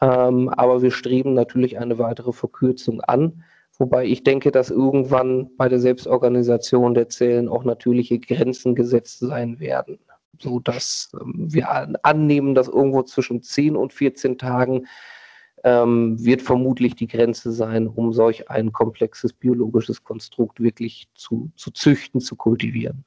Ähm, 0.00 0.48
aber 0.48 0.82
wir 0.82 0.90
streben 0.90 1.34
natürlich 1.34 1.78
eine 1.78 1.98
weitere 1.98 2.32
Verkürzung 2.32 3.00
an. 3.02 3.44
Wobei 3.78 4.04
ich 4.04 4.22
denke, 4.22 4.50
dass 4.50 4.70
irgendwann 4.70 5.50
bei 5.56 5.68
der 5.68 5.80
Selbstorganisation 5.80 6.94
der 6.94 7.08
Zellen 7.08 7.48
auch 7.48 7.64
natürliche 7.64 8.18
Grenzen 8.18 8.74
gesetzt 8.74 9.20
sein 9.20 9.60
werden 9.60 9.98
so 10.42 10.60
dass 10.60 11.12
ähm, 11.20 11.52
wir 11.52 11.68
annehmen, 12.04 12.54
dass 12.54 12.68
irgendwo 12.68 13.02
zwischen 13.02 13.42
10 13.42 13.76
und 13.76 13.92
14 13.92 14.38
Tagen 14.38 14.86
ähm, 15.64 16.22
wird 16.24 16.42
vermutlich 16.42 16.94
die 16.94 17.06
Grenze 17.06 17.52
sein, 17.52 17.86
um 17.86 18.12
solch 18.12 18.50
ein 18.50 18.72
komplexes 18.72 19.32
biologisches 19.32 20.02
Konstrukt 20.02 20.60
wirklich 20.60 21.08
zu, 21.14 21.50
zu 21.56 21.70
züchten, 21.70 22.20
zu 22.20 22.36
kultivieren. 22.36 23.04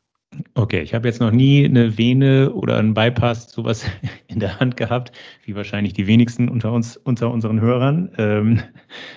Okay, 0.55 0.81
ich 0.81 0.93
habe 0.93 1.07
jetzt 1.07 1.21
noch 1.21 1.31
nie 1.31 1.65
eine 1.65 1.97
Vene 1.97 2.51
oder 2.51 2.77
einen 2.77 2.93
Bypass, 2.93 3.51
sowas 3.51 3.85
in 4.27 4.39
der 4.39 4.59
Hand 4.59 4.77
gehabt, 4.77 5.11
wie 5.45 5.55
wahrscheinlich 5.55 5.93
die 5.93 6.07
wenigsten 6.07 6.49
unter 6.49 6.71
uns, 6.71 6.97
unter 6.97 7.31
unseren 7.31 7.61
Hörern. 7.61 8.11
Ähm, 8.17 8.61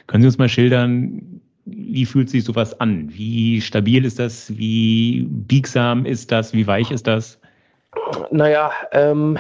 können 0.07 0.23
Sie 0.23 0.29
uns 0.29 0.39
mal 0.39 0.49
schildern, 0.49 1.41
wie 1.65 2.07
fühlt 2.07 2.31
sich 2.31 2.45
sowas 2.45 2.79
an? 2.81 3.09
Wie 3.11 3.61
stabil 3.61 4.05
ist 4.05 4.19
das? 4.19 4.57
Wie 4.57 5.27
biegsam 5.29 6.07
ist 6.07 6.33
das? 6.33 6.53
Wie 6.53 6.67
weich 6.67 6.91
ist 6.91 7.07
das? 7.07 7.39
Naja, 8.31 8.71
ähm, 8.93 9.39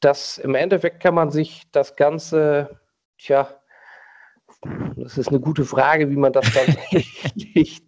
das 0.00 0.38
im 0.38 0.54
Endeffekt 0.54 1.00
kann 1.00 1.14
man 1.14 1.30
sich 1.30 1.62
das 1.72 1.96
Ganze, 1.96 2.78
tja, 3.22 3.48
das 4.96 5.18
ist 5.18 5.28
eine 5.28 5.40
gute 5.40 5.64
Frage, 5.64 6.10
wie 6.10 6.16
man 6.16 6.32
das 6.32 6.46
dann 6.52 6.76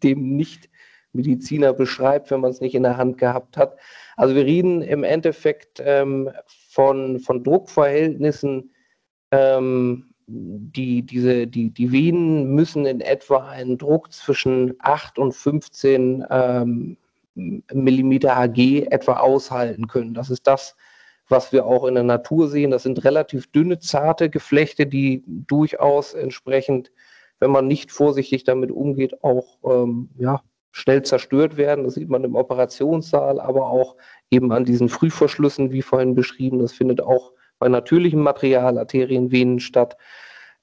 dem 0.03 0.37
Nicht-Mediziner 0.37 1.73
beschreibt, 1.73 2.31
wenn 2.31 2.41
man 2.41 2.51
es 2.51 2.61
nicht 2.61 2.75
in 2.75 2.83
der 2.83 2.97
Hand 2.97 3.19
gehabt 3.19 3.57
hat. 3.57 3.77
Also 4.17 4.35
wir 4.35 4.45
reden 4.45 4.83
im 4.83 5.05
Endeffekt 5.05 5.83
ähm, 5.85 6.31
von, 6.47 7.21
von 7.21 7.45
Druckverhältnissen, 7.45 8.73
ähm, 9.31 10.11
die, 10.27 11.03
diese, 11.03 11.47
die, 11.47 11.71
die 11.71 11.93
Venen 11.93 12.55
müssen 12.55 12.87
in 12.87 13.01
etwa 13.01 13.49
einen 13.49 13.77
Druck 13.77 14.13
zwischen 14.13 14.75
8 14.79 15.19
und 15.19 15.33
15 15.33 16.25
ähm, 16.31 16.97
Millimeter 17.35 18.37
Hg 18.37 18.87
etwa 18.91 19.15
aushalten 19.15 19.87
können. 19.87 20.15
Das 20.15 20.31
ist 20.31 20.47
das, 20.47 20.77
was 21.29 21.53
wir 21.53 21.67
auch 21.67 21.85
in 21.85 21.95
der 21.95 22.05
Natur 22.05 22.49
sehen. 22.49 22.71
Das 22.71 22.83
sind 22.83 23.05
relativ 23.05 23.51
dünne, 23.51 23.79
zarte 23.79 24.31
Geflechte, 24.31 24.87
die 24.87 25.23
durchaus 25.27 26.15
entsprechend, 26.15 26.93
wenn 27.41 27.51
man 27.51 27.67
nicht 27.67 27.93
vorsichtig 27.93 28.45
damit 28.45 28.71
umgeht, 28.71 29.23
auch 29.23 29.59
ähm, 29.65 30.11
ja, 30.19 30.43
schnell 30.71 31.03
zerstört 31.03 31.57
werden. 31.57 31.85
Das 31.85 31.95
sieht 31.95 32.09
man 32.09 32.25
im 32.25 32.35
Operationssaal, 32.35 33.41
aber 33.41 33.69
auch 33.71 33.97
eben 34.31 34.53
an 34.53 34.65
diesen 34.65 34.89
Frühverschlüssen, 34.89 35.73
wie 35.73 35.83
vorhin 35.83 36.15
beschrieben. 36.15 36.59
Das 36.59 36.73
findet 36.73 37.01
auch 37.01 37.33
bei 37.59 37.69
natürlichem 37.69 38.21
Material, 38.21 38.79
Arterien, 38.79 39.31
Venen 39.31 39.61
statt. 39.61 39.97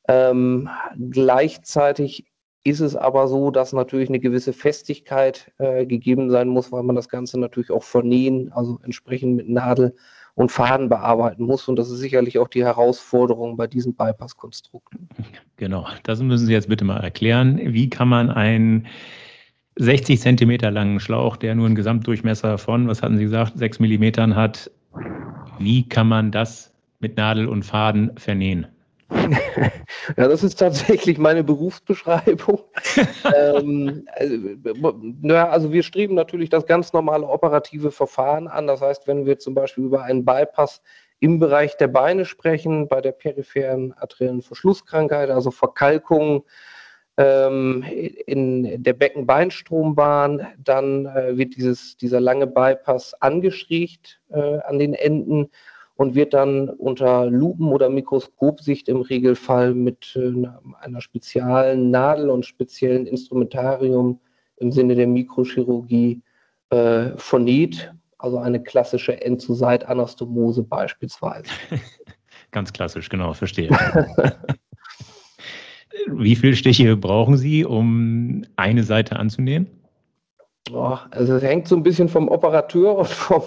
Ähm, 0.07 0.69
gleichzeitig 1.09 2.25
ist 2.63 2.79
es 2.79 2.95
aber 2.95 3.27
so, 3.27 3.49
dass 3.49 3.73
natürlich 3.73 4.09
eine 4.09 4.19
gewisse 4.19 4.53
Festigkeit 4.53 5.51
äh, 5.57 5.85
gegeben 5.85 6.29
sein 6.29 6.47
muss, 6.47 6.71
weil 6.71 6.83
man 6.83 6.95
das 6.95 7.09
Ganze 7.09 7.39
natürlich 7.39 7.71
auch 7.71 7.83
vernähen, 7.83 8.51
also 8.51 8.79
entsprechend 8.83 9.35
mit 9.35 9.49
Nadel 9.49 9.95
und 10.41 10.51
Faden 10.51 10.89
bearbeiten 10.89 11.43
muss. 11.43 11.67
Und 11.67 11.77
das 11.77 11.89
ist 11.89 11.99
sicherlich 11.99 12.39
auch 12.39 12.47
die 12.47 12.63
Herausforderung 12.63 13.57
bei 13.57 13.67
diesen 13.67 13.93
Bypass-Konstrukten. 13.93 15.07
Genau, 15.55 15.87
das 16.03 16.21
müssen 16.21 16.47
Sie 16.47 16.53
jetzt 16.53 16.67
bitte 16.67 16.83
mal 16.83 16.97
erklären. 16.97 17.59
Wie 17.63 17.89
kann 17.89 18.07
man 18.07 18.31
einen 18.31 18.87
60 19.77 20.19
Zentimeter 20.19 20.71
langen 20.71 20.99
Schlauch, 20.99 21.37
der 21.37 21.53
nur 21.53 21.67
einen 21.67 21.75
Gesamtdurchmesser 21.75 22.57
von, 22.57 22.87
was 22.87 23.03
hatten 23.03 23.17
Sie 23.17 23.23
gesagt, 23.23 23.57
6 23.57 23.79
Millimetern 23.79 24.35
hat, 24.35 24.71
wie 25.59 25.87
kann 25.87 26.07
man 26.07 26.31
das 26.31 26.73
mit 26.99 27.17
Nadel 27.17 27.47
und 27.47 27.63
Faden 27.63 28.11
vernähen? 28.17 28.67
Ja, 30.17 30.27
das 30.27 30.43
ist 30.43 30.59
tatsächlich 30.59 31.17
meine 31.17 31.43
Berufsbeschreibung. 31.43 32.61
ähm, 33.35 34.07
also, 34.13 34.95
naja, 35.21 35.49
also 35.49 35.71
wir 35.71 35.83
streben 35.83 36.15
natürlich 36.15 36.49
das 36.49 36.65
ganz 36.65 36.93
normale 36.93 37.27
operative 37.27 37.91
Verfahren 37.91 38.47
an. 38.47 38.67
Das 38.67 38.81
heißt, 38.81 39.07
wenn 39.07 39.25
wir 39.25 39.39
zum 39.39 39.53
Beispiel 39.53 39.83
über 39.83 40.03
einen 40.03 40.25
Bypass 40.25 40.81
im 41.19 41.39
Bereich 41.39 41.77
der 41.77 41.87
Beine 41.87 42.25
sprechen, 42.25 42.87
bei 42.87 43.01
der 43.01 43.11
peripheren 43.11 43.93
arteriellen 43.93 44.41
Verschlusskrankheit, 44.41 45.29
also 45.29 45.51
Verkalkung 45.51 46.43
ähm, 47.17 47.83
in 48.25 48.81
der 48.81 48.93
Beckenbeinstrombahn, 48.93 50.47
dann 50.57 51.05
äh, 51.05 51.37
wird 51.37 51.55
dieses, 51.55 51.97
dieser 51.97 52.19
lange 52.19 52.47
Bypass 52.47 53.13
angeschriegt 53.21 54.19
äh, 54.29 54.59
an 54.59 54.79
den 54.79 54.93
Enden 54.93 55.51
und 55.95 56.15
wird 56.15 56.33
dann 56.33 56.69
unter 56.69 57.25
Lupen- 57.27 57.71
oder 57.71 57.89
Mikroskopsicht 57.89 58.87
im 58.89 59.01
Regelfall 59.01 59.73
mit 59.73 60.15
äh, 60.15 60.33
einer 60.79 61.01
speziellen 61.01 61.91
Nadel 61.91 62.29
und 62.29 62.45
speziellen 62.45 63.05
Instrumentarium 63.05 64.19
im 64.57 64.71
Sinne 64.71 64.95
der 64.95 65.07
Mikrochirurgie 65.07 66.21
äh, 66.69 67.09
vernäht, 67.17 67.93
also 68.17 68.37
eine 68.37 68.61
klassische 68.61 69.21
End-zu-Seit-Anastomose 69.21 70.63
beispielsweise. 70.63 71.49
Ganz 72.51 72.71
klassisch, 72.73 73.09
genau, 73.09 73.33
verstehe. 73.33 73.69
Wie 76.07 76.35
viele 76.35 76.55
Stiche 76.55 76.95
brauchen 76.97 77.37
Sie, 77.37 77.65
um 77.65 78.43
eine 78.55 78.83
Seite 78.83 79.17
anzunehmen? 79.17 79.67
Oh, 80.71 80.97
also 81.11 81.35
es 81.35 81.43
hängt 81.43 81.67
so 81.67 81.75
ein 81.75 81.83
bisschen 81.83 82.07
vom 82.07 82.29
Operateur 82.29 82.97
und 82.97 83.07
vom, 83.07 83.43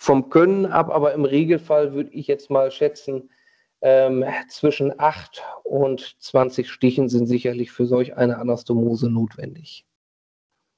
vom 0.00 0.30
Können 0.30 0.64
ab, 0.64 0.90
aber 0.90 1.12
im 1.12 1.24
Regelfall 1.24 1.92
würde 1.92 2.10
ich 2.12 2.28
jetzt 2.28 2.50
mal 2.50 2.70
schätzen, 2.70 3.30
ähm, 3.80 4.24
zwischen 4.48 4.98
8 4.98 5.42
und 5.64 6.16
20 6.20 6.70
Stichen 6.70 7.08
sind 7.08 7.26
sicherlich 7.26 7.72
für 7.72 7.84
solch 7.84 8.16
eine 8.16 8.38
Anastomose 8.38 9.10
notwendig. 9.10 9.84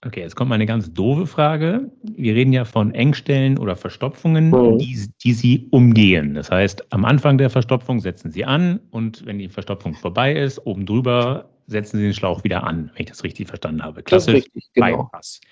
Okay, 0.04 0.20
jetzt 0.20 0.34
kommt 0.36 0.48
mal 0.48 0.54
eine 0.54 0.64
ganz 0.64 0.90
doofe 0.94 1.26
Frage. 1.26 1.90
Wir 2.02 2.34
reden 2.34 2.54
ja 2.54 2.64
von 2.64 2.94
Engstellen 2.94 3.58
oder 3.58 3.76
Verstopfungen, 3.76 4.50
mhm. 4.50 4.78
die, 4.78 5.06
die 5.22 5.32
Sie 5.34 5.68
umgehen. 5.70 6.32
Das 6.32 6.50
heißt, 6.50 6.90
am 6.90 7.04
Anfang 7.04 7.36
der 7.36 7.50
Verstopfung 7.50 8.00
setzen 8.00 8.30
Sie 8.30 8.46
an 8.46 8.80
und 8.90 9.26
wenn 9.26 9.38
die 9.38 9.50
Verstopfung 9.50 9.92
vorbei 9.92 10.32
ist, 10.32 10.64
oben 10.64 10.86
drüber 10.86 11.50
setzen 11.66 11.98
Sie 11.98 12.04
den 12.04 12.14
Schlauch 12.14 12.42
wieder 12.42 12.64
an, 12.64 12.90
wenn 12.94 13.02
ich 13.04 13.10
das 13.10 13.22
richtig 13.22 13.48
verstanden 13.48 13.82
habe. 13.82 14.02
Klassisch 14.02 14.34
richtig, 14.36 14.70
genau. 14.72 15.04
Bypass. 15.04 15.42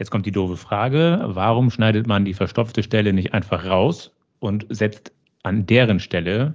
Jetzt 0.00 0.10
kommt 0.10 0.24
die 0.24 0.32
doofe 0.32 0.56
Frage, 0.56 1.20
warum 1.26 1.70
schneidet 1.70 2.06
man 2.06 2.24
die 2.24 2.32
verstopfte 2.32 2.82
Stelle 2.82 3.12
nicht 3.12 3.34
einfach 3.34 3.66
raus 3.66 4.10
und 4.38 4.64
setzt 4.70 5.12
an 5.42 5.66
deren 5.66 6.00
Stelle 6.00 6.54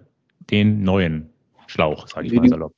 den 0.50 0.82
neuen 0.82 1.30
Schlauch, 1.68 2.08
sage 2.08 2.26
ich 2.26 2.34
mal 2.34 2.50
salopp. 2.50 2.74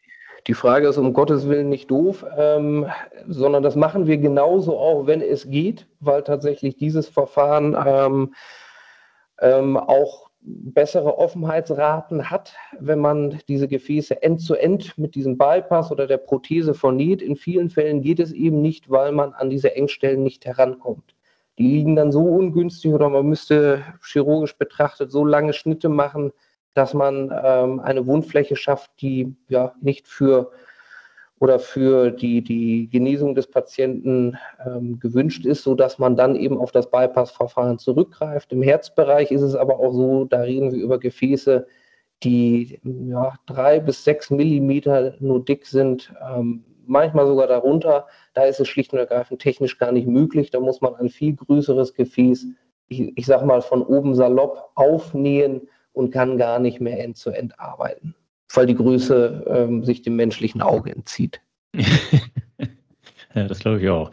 Die 0.45 0.53
Frage 0.53 0.89
ist 0.89 0.97
um 0.97 1.13
Gottes 1.13 1.47
Willen 1.47 1.69
nicht 1.69 1.89
doof, 1.89 2.25
ähm, 2.38 2.86
sondern 3.30 3.63
das 3.63 3.77
machen 3.77 4.08
wir 4.08 4.17
genauso 4.17 4.77
auch, 4.77 5.08
wenn 5.08 5.21
es 5.21 5.49
geht, 5.49 5.88
weil 6.01 6.21
tatsächlich 6.23 6.75
dieses 6.75 7.08
Verfahren 7.08 7.73
ähm, 7.86 8.34
ähm, 9.39 9.77
auch 9.77 10.26
bessere 10.47 11.17
Offenheitsraten 11.17 12.29
hat, 12.29 12.55
wenn 12.79 12.99
man 12.99 13.39
diese 13.49 13.67
Gefäße 13.67 14.21
end-zu-end 14.23 14.83
-end 14.83 14.93
mit 14.95 15.15
diesem 15.15 15.38
Bypass 15.38 15.91
oder 15.91 16.07
der 16.07 16.17
Prothese 16.17 16.73
vernäht. 16.73 17.21
In 17.21 17.36
vielen 17.36 17.69
Fällen 17.69 18.01
geht 18.01 18.19
es 18.19 18.31
eben 18.31 18.62
nicht, 18.62 18.89
weil 18.89 19.12
man 19.12 19.33
an 19.33 19.49
diese 19.49 19.75
Engstellen 19.75 20.23
nicht 20.23 20.45
herankommt. 20.45 21.15
Die 21.57 21.67
liegen 21.67 21.95
dann 21.95 22.12
so 22.12 22.23
ungünstig 22.23 22.93
oder 22.93 23.10
man 23.10 23.27
müsste 23.27 23.83
chirurgisch 24.03 24.57
betrachtet 24.57 25.12
so 25.12 25.25
lange 25.25 25.53
Schnitte 25.53 25.89
machen, 25.89 26.31
dass 26.73 26.93
man 26.93 27.33
ähm, 27.43 27.79
eine 27.79 28.05
Wundfläche 28.05 28.55
schafft, 28.55 28.91
die 29.01 29.36
ja 29.49 29.73
nicht 29.81 30.07
für 30.07 30.51
oder 31.39 31.60
für 31.60 32.10
die, 32.10 32.41
die 32.41 32.89
Genesung 32.89 33.36
des 33.36 33.47
Patienten 33.47 34.38
ähm, 34.65 35.00
gewünscht 35.00 35.45
ist, 35.45 35.63
sodass 35.63 36.00
man 36.00 36.15
dann 36.15 36.36
eben 36.36 36.58
auf 36.58 36.71
das 36.71 36.89
Bypass-Verfahren 36.89 37.78
zurückgreift. 37.78 38.52
Im 38.52 38.63
Herzbereich 38.63 39.32
ist 39.32 39.43
es 39.43 39.56
aber 39.56 39.80
auch 39.80 39.93
so, 39.93 40.26
da 40.26 40.41
reden 40.41 40.71
wir 40.71 40.80
über 40.80 41.00
Gefäße, 41.00 41.67
die 42.23 42.80
ja, 42.84 43.36
drei 43.45 43.80
bis 43.80 44.04
sechs 44.04 44.32
Millimeter 44.32 45.15
nur 45.19 45.45
dick 45.45 45.67
sind, 45.67 46.12
ähm, 46.28 46.63
manchmal 46.88 47.28
sogar 47.28 47.45
darunter. 47.47 48.08
Da 48.34 48.45
ist 48.45 48.60
es 48.60 48.67
schlicht 48.67 48.93
und 48.93 49.00
ergreifend 49.00 49.41
technisch 49.41 49.78
gar 49.78 49.91
nicht 49.91 50.08
möglich. 50.08 50.50
Da 50.50 50.60
muss 50.60 50.82
man 50.82 50.95
ein 50.95 51.10
viel 51.10 51.36
größeres 51.36 51.93
Gefäß, 51.93 52.47
ich, 52.88 53.15
ich 53.15 53.26
sag 53.28 53.45
mal, 53.45 53.62
von 53.62 53.84
oben 53.84 54.15
salopp 54.15 54.71
aufnähen 54.73 55.67
und 55.93 56.12
kann 56.12 56.38
gar 56.38 56.58
nicht 56.58 56.82
mehr 56.82 57.04
end-zu-end 57.04 57.54
-end 57.54 57.60
arbeiten 57.60 58.15
weil 58.53 58.65
die 58.65 58.75
Größe 58.75 59.45
ähm, 59.47 59.83
sich 59.83 60.01
dem 60.01 60.15
menschlichen 60.15 60.62
Auge 60.62 60.95
entzieht. 60.95 61.41
ja, 61.75 63.47
das 63.47 63.60
glaube 63.60 63.81
ich 63.81 63.89
auch. 63.89 64.12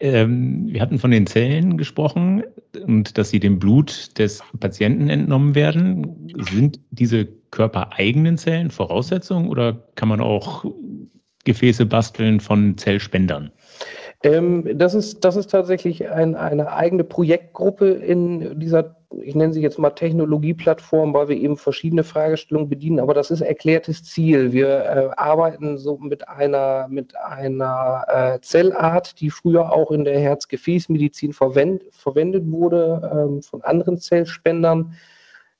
Ähm, 0.00 0.66
wir 0.66 0.80
hatten 0.80 0.98
von 0.98 1.12
den 1.12 1.28
Zellen 1.28 1.76
gesprochen 1.76 2.42
und 2.86 3.16
dass 3.18 3.30
sie 3.30 3.38
dem 3.38 3.60
Blut 3.60 4.18
des 4.18 4.42
Patienten 4.58 5.08
entnommen 5.08 5.54
werden. 5.54 6.28
Sind 6.50 6.80
diese 6.90 7.26
körpereigenen 7.52 8.36
Zellen 8.36 8.70
Voraussetzung 8.70 9.48
oder 9.48 9.86
kann 9.94 10.08
man 10.08 10.20
auch 10.20 10.64
Gefäße 11.44 11.86
basteln 11.86 12.40
von 12.40 12.76
Zellspendern? 12.76 13.52
Ähm, 14.22 14.78
das, 14.78 14.94
ist, 14.94 15.24
das 15.24 15.36
ist 15.36 15.50
tatsächlich 15.50 16.10
ein, 16.10 16.36
eine 16.36 16.72
eigene 16.72 17.04
Projektgruppe 17.04 17.90
in 17.90 18.58
dieser 18.60 18.96
ich 19.20 19.34
nenne 19.34 19.52
sie 19.52 19.60
jetzt 19.60 19.78
mal 19.78 19.90
Technologieplattform, 19.90 21.12
weil 21.14 21.28
wir 21.28 21.36
eben 21.36 21.56
verschiedene 21.56 22.04
Fragestellungen 22.04 22.68
bedienen, 22.68 23.00
aber 23.00 23.14
das 23.14 23.30
ist 23.30 23.40
erklärtes 23.40 24.04
Ziel. 24.04 24.52
Wir 24.52 24.68
äh, 24.68 25.10
arbeiten 25.16 25.78
so 25.78 25.98
mit 25.98 26.28
einer, 26.28 26.88
mit 26.88 27.16
einer 27.16 28.04
äh, 28.08 28.40
Zellart, 28.40 29.20
die 29.20 29.30
früher 29.30 29.72
auch 29.72 29.90
in 29.90 30.04
der 30.04 30.18
Herzgefäßmedizin 30.18 31.32
verwend, 31.32 31.84
verwendet 31.90 32.44
wurde 32.50 33.10
ähm, 33.12 33.42
von 33.42 33.62
anderen 33.62 33.98
Zellspendern, 33.98 34.94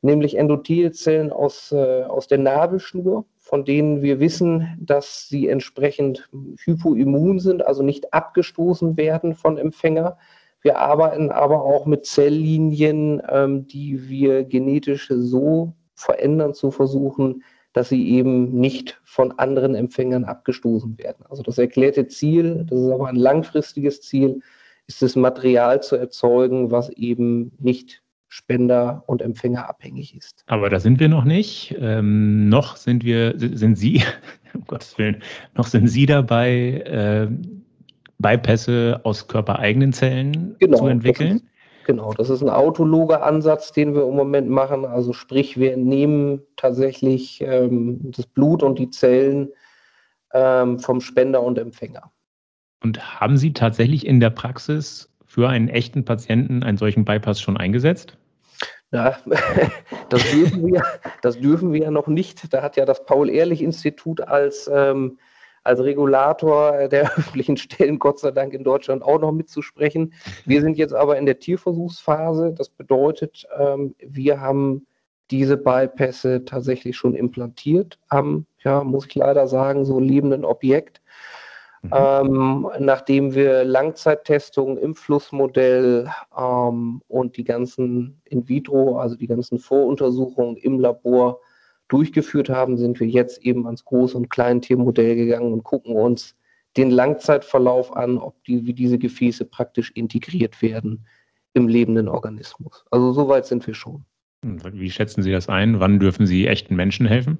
nämlich 0.00 0.36
Endothelzellen 0.36 1.32
aus, 1.32 1.72
äh, 1.72 2.04
aus 2.04 2.26
der 2.26 2.38
Nabelschnur, 2.38 3.24
von 3.52 3.66
denen 3.66 4.00
wir 4.00 4.18
wissen, 4.18 4.78
dass 4.80 5.28
sie 5.28 5.48
entsprechend 5.48 6.30
hypoimmun 6.64 7.38
sind, 7.38 7.66
also 7.66 7.82
nicht 7.82 8.14
abgestoßen 8.14 8.96
werden 8.96 9.34
von 9.34 9.58
Empfänger 9.58 10.16
wir 10.62 10.78
arbeiten 10.78 11.30
aber 11.30 11.64
auch 11.64 11.86
mit 11.86 12.06
Zelllinien, 12.06 13.20
ähm, 13.28 13.66
die 13.66 14.08
wir 14.08 14.44
genetisch 14.44 15.08
so 15.10 15.74
verändern 15.94 16.54
zu 16.54 16.70
versuchen, 16.70 17.42
dass 17.72 17.88
sie 17.88 18.08
eben 18.10 18.60
nicht 18.60 19.00
von 19.04 19.32
anderen 19.38 19.74
Empfängern 19.74 20.24
abgestoßen 20.24 20.98
werden. 20.98 21.24
Also 21.28 21.42
das 21.42 21.58
erklärte 21.58 22.06
Ziel, 22.06 22.64
das 22.68 22.80
ist 22.80 22.90
aber 22.90 23.08
ein 23.08 23.16
langfristiges 23.16 24.02
Ziel, 24.02 24.40
ist 24.86 25.02
das 25.02 25.16
Material 25.16 25.82
zu 25.82 25.96
erzeugen, 25.96 26.70
was 26.70 26.90
eben 26.90 27.52
nicht 27.58 28.02
Spender 28.32 29.04
und 29.08 29.20
Empfänger 29.20 29.68
abhängig 29.68 30.16
ist. 30.16 30.42
Aber 30.46 30.70
da 30.70 30.80
sind 30.80 31.00
wir 31.00 31.10
noch 31.10 31.24
nicht. 31.24 31.76
Ähm, 31.78 32.48
noch 32.48 32.76
sind 32.76 33.04
wir, 33.04 33.34
sind 33.36 33.76
Sie, 33.76 34.02
um 34.54 34.64
Gottes 34.64 34.96
Willen, 34.96 35.22
noch 35.54 35.66
sind 35.66 35.88
Sie 35.88 36.06
dabei, 36.06 36.48
äh, 36.50 37.28
Bypässe 38.16 39.02
aus 39.04 39.28
körpereigenen 39.28 39.92
Zellen 39.92 40.56
genau, 40.60 40.78
zu 40.78 40.86
entwickeln? 40.86 41.32
Das 41.32 41.42
ist, 41.42 41.84
genau, 41.84 42.12
das 42.14 42.30
ist 42.30 42.40
ein 42.40 42.48
autologer 42.48 43.22
Ansatz, 43.22 43.70
den 43.72 43.94
wir 43.94 44.08
im 44.08 44.16
Moment 44.16 44.48
machen. 44.48 44.86
Also 44.86 45.12
sprich, 45.12 45.58
wir 45.58 45.76
nehmen 45.76 46.40
tatsächlich 46.56 47.42
ähm, 47.42 48.12
das 48.12 48.26
Blut 48.26 48.62
und 48.62 48.78
die 48.78 48.88
Zellen 48.88 49.50
ähm, 50.32 50.78
vom 50.78 51.02
Spender 51.02 51.42
und 51.42 51.58
Empfänger. 51.58 52.10
Und 52.82 53.20
haben 53.20 53.36
Sie 53.36 53.52
tatsächlich 53.52 54.06
in 54.06 54.20
der 54.20 54.30
Praxis 54.30 55.10
für 55.26 55.50
einen 55.50 55.68
echten 55.68 56.06
Patienten 56.06 56.62
einen 56.62 56.78
solchen 56.78 57.04
Bypass 57.04 57.42
schon 57.42 57.58
eingesetzt? 57.58 58.16
Ja, 58.92 59.16
das 60.10 60.30
dürfen 60.30 60.66
wir, 60.66 60.82
das 61.22 61.40
dürfen 61.40 61.72
wir 61.72 61.80
ja 61.80 61.90
noch 61.90 62.06
nicht. 62.06 62.52
Da 62.52 62.62
hat 62.62 62.76
ja 62.76 62.84
das 62.84 63.04
Paul-Ehrlich-Institut 63.04 64.20
als 64.20 64.70
ähm, 64.72 65.18
als 65.64 65.80
Regulator 65.80 66.88
der 66.88 67.02
öffentlichen 67.16 67.56
Stellen 67.56 67.98
Gott 67.98 68.18
sei 68.18 68.30
Dank 68.30 68.52
in 68.52 68.64
Deutschland 68.64 69.02
auch 69.02 69.20
noch 69.20 69.32
mitzusprechen. 69.32 70.12
Wir 70.44 70.60
sind 70.60 70.76
jetzt 70.76 70.94
aber 70.94 71.18
in 71.18 71.26
der 71.26 71.38
Tierversuchsphase. 71.38 72.52
Das 72.56 72.68
bedeutet, 72.68 73.46
ähm, 73.58 73.94
wir 73.98 74.40
haben 74.40 74.86
diese 75.30 75.56
Bypässe 75.56 76.44
tatsächlich 76.44 76.96
schon 76.96 77.14
implantiert 77.14 77.98
am, 78.08 78.46
ja, 78.58 78.84
muss 78.84 79.06
ich 79.06 79.14
leider 79.14 79.46
sagen, 79.46 79.84
so 79.84 79.98
lebenden 79.98 80.44
Objekt. 80.44 81.00
Mhm. 81.82 81.90
Ähm, 81.92 82.68
nachdem 82.78 83.34
wir 83.34 83.64
Langzeittestungen 83.64 84.78
im 84.78 84.94
Flussmodell 84.94 86.08
ähm, 86.36 87.02
und 87.08 87.36
die 87.36 87.44
ganzen 87.44 88.20
In-vitro, 88.24 88.98
also 88.98 89.16
die 89.16 89.26
ganzen 89.26 89.58
Voruntersuchungen 89.58 90.56
im 90.56 90.78
Labor 90.78 91.40
durchgeführt 91.88 92.48
haben, 92.48 92.78
sind 92.78 93.00
wir 93.00 93.08
jetzt 93.08 93.42
eben 93.44 93.66
ans 93.66 93.84
Groß- 93.84 94.14
und 94.14 94.30
Kleintiermodell 94.30 95.16
gegangen 95.16 95.52
und 95.52 95.64
gucken 95.64 95.96
uns 95.96 96.36
den 96.76 96.90
Langzeitverlauf 96.90 97.94
an, 97.96 98.16
ob 98.16 98.42
die, 98.44 98.64
wie 98.64 98.72
diese 98.72 98.98
Gefäße 98.98 99.44
praktisch 99.44 99.90
integriert 99.90 100.62
werden 100.62 101.04
im 101.52 101.68
lebenden 101.68 102.08
Organismus. 102.08 102.84
Also 102.90 103.12
soweit 103.12 103.44
sind 103.44 103.66
wir 103.66 103.74
schon. 103.74 104.04
Wie 104.42 104.90
schätzen 104.90 105.22
Sie 105.22 105.32
das 105.32 105.48
ein? 105.48 105.80
Wann 105.80 106.00
dürfen 106.00 106.26
Sie 106.26 106.46
echten 106.46 106.74
Menschen 106.74 107.06
helfen? 107.06 107.38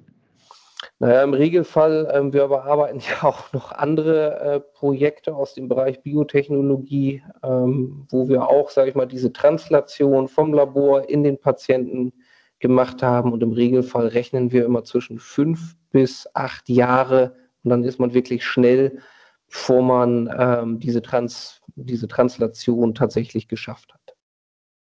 Naja, 1.03 1.25
im 1.25 1.35
Regelfall, 1.35 2.07
äh, 2.13 2.33
wir 2.33 2.47
bearbeiten 2.47 3.01
ja 3.01 3.23
auch 3.29 3.53
noch 3.53 3.73
andere 3.73 4.39
äh, 4.39 4.61
Projekte 4.61 5.35
aus 5.35 5.53
dem 5.53 5.67
Bereich 5.67 6.01
Biotechnologie, 6.01 7.25
ähm, 7.43 8.07
wo 8.09 8.29
wir 8.29 8.49
auch, 8.49 8.71
sage 8.71 8.91
ich 8.91 8.95
mal, 8.95 9.07
diese 9.07 9.33
Translation 9.33 10.29
vom 10.29 10.55
Labor 10.55 11.09
in 11.09 11.25
den 11.25 11.41
Patienten 11.41 12.13
gemacht 12.61 13.03
haben. 13.03 13.33
Und 13.33 13.43
im 13.43 13.51
Regelfall 13.51 14.07
rechnen 14.07 14.53
wir 14.53 14.65
immer 14.65 14.85
zwischen 14.85 15.19
fünf 15.19 15.75
bis 15.91 16.29
acht 16.35 16.69
Jahre. 16.69 17.35
Und 17.65 17.71
dann 17.71 17.83
ist 17.83 17.99
man 17.99 18.15
wirklich 18.15 18.45
schnell, 18.45 19.01
bevor 19.49 19.83
man 19.83 20.33
ähm, 20.39 20.79
diese, 20.79 21.03
Trans, 21.03 21.63
diese 21.75 22.07
Translation 22.07 22.95
tatsächlich 22.95 23.49
geschafft 23.49 23.93
hat. 23.93 24.15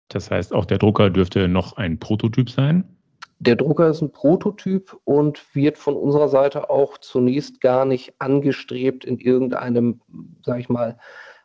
Das 0.08 0.32
heißt, 0.32 0.52
auch 0.52 0.66
der 0.66 0.80
Drucker 0.80 1.12
dürfte 1.12 1.48
noch 1.48 1.78
ein 1.78 2.00
Prototyp 2.00 2.50
sein? 2.50 2.97
Der 3.40 3.56
Drucker 3.56 3.88
ist 3.90 4.02
ein 4.02 4.12
Prototyp 4.12 4.98
und 5.04 5.44
wird 5.56 5.78
von 5.78 5.96
unserer 5.96 6.28
Seite 6.28 6.70
auch 6.70 6.98
zunächst 6.98 7.62
gar 7.62 7.86
nicht 7.86 8.16
angestrebt, 8.20 9.06
in 9.06 9.20
irgendeinem, 9.20 10.02
sage 10.44 10.60
ich 10.60 10.70
mal, 10.70 10.98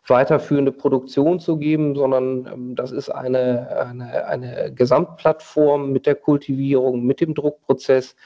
weiterführende 0.06 0.72
Produktion 0.72 1.38
zu 1.38 1.58
geben, 1.58 1.94
sondern 1.94 2.46
ähm, 2.52 2.74
das 2.74 2.90
ist 2.90 3.08
eine, 3.08 3.68
eine, 3.86 4.26
eine 4.26 4.72
Gesamtplattform 4.74 5.92
mit 5.92 6.06
der 6.06 6.16
Kultivierung, 6.16 7.04
mit 7.04 7.20
dem 7.20 7.34
Druckprozess, 7.34 8.16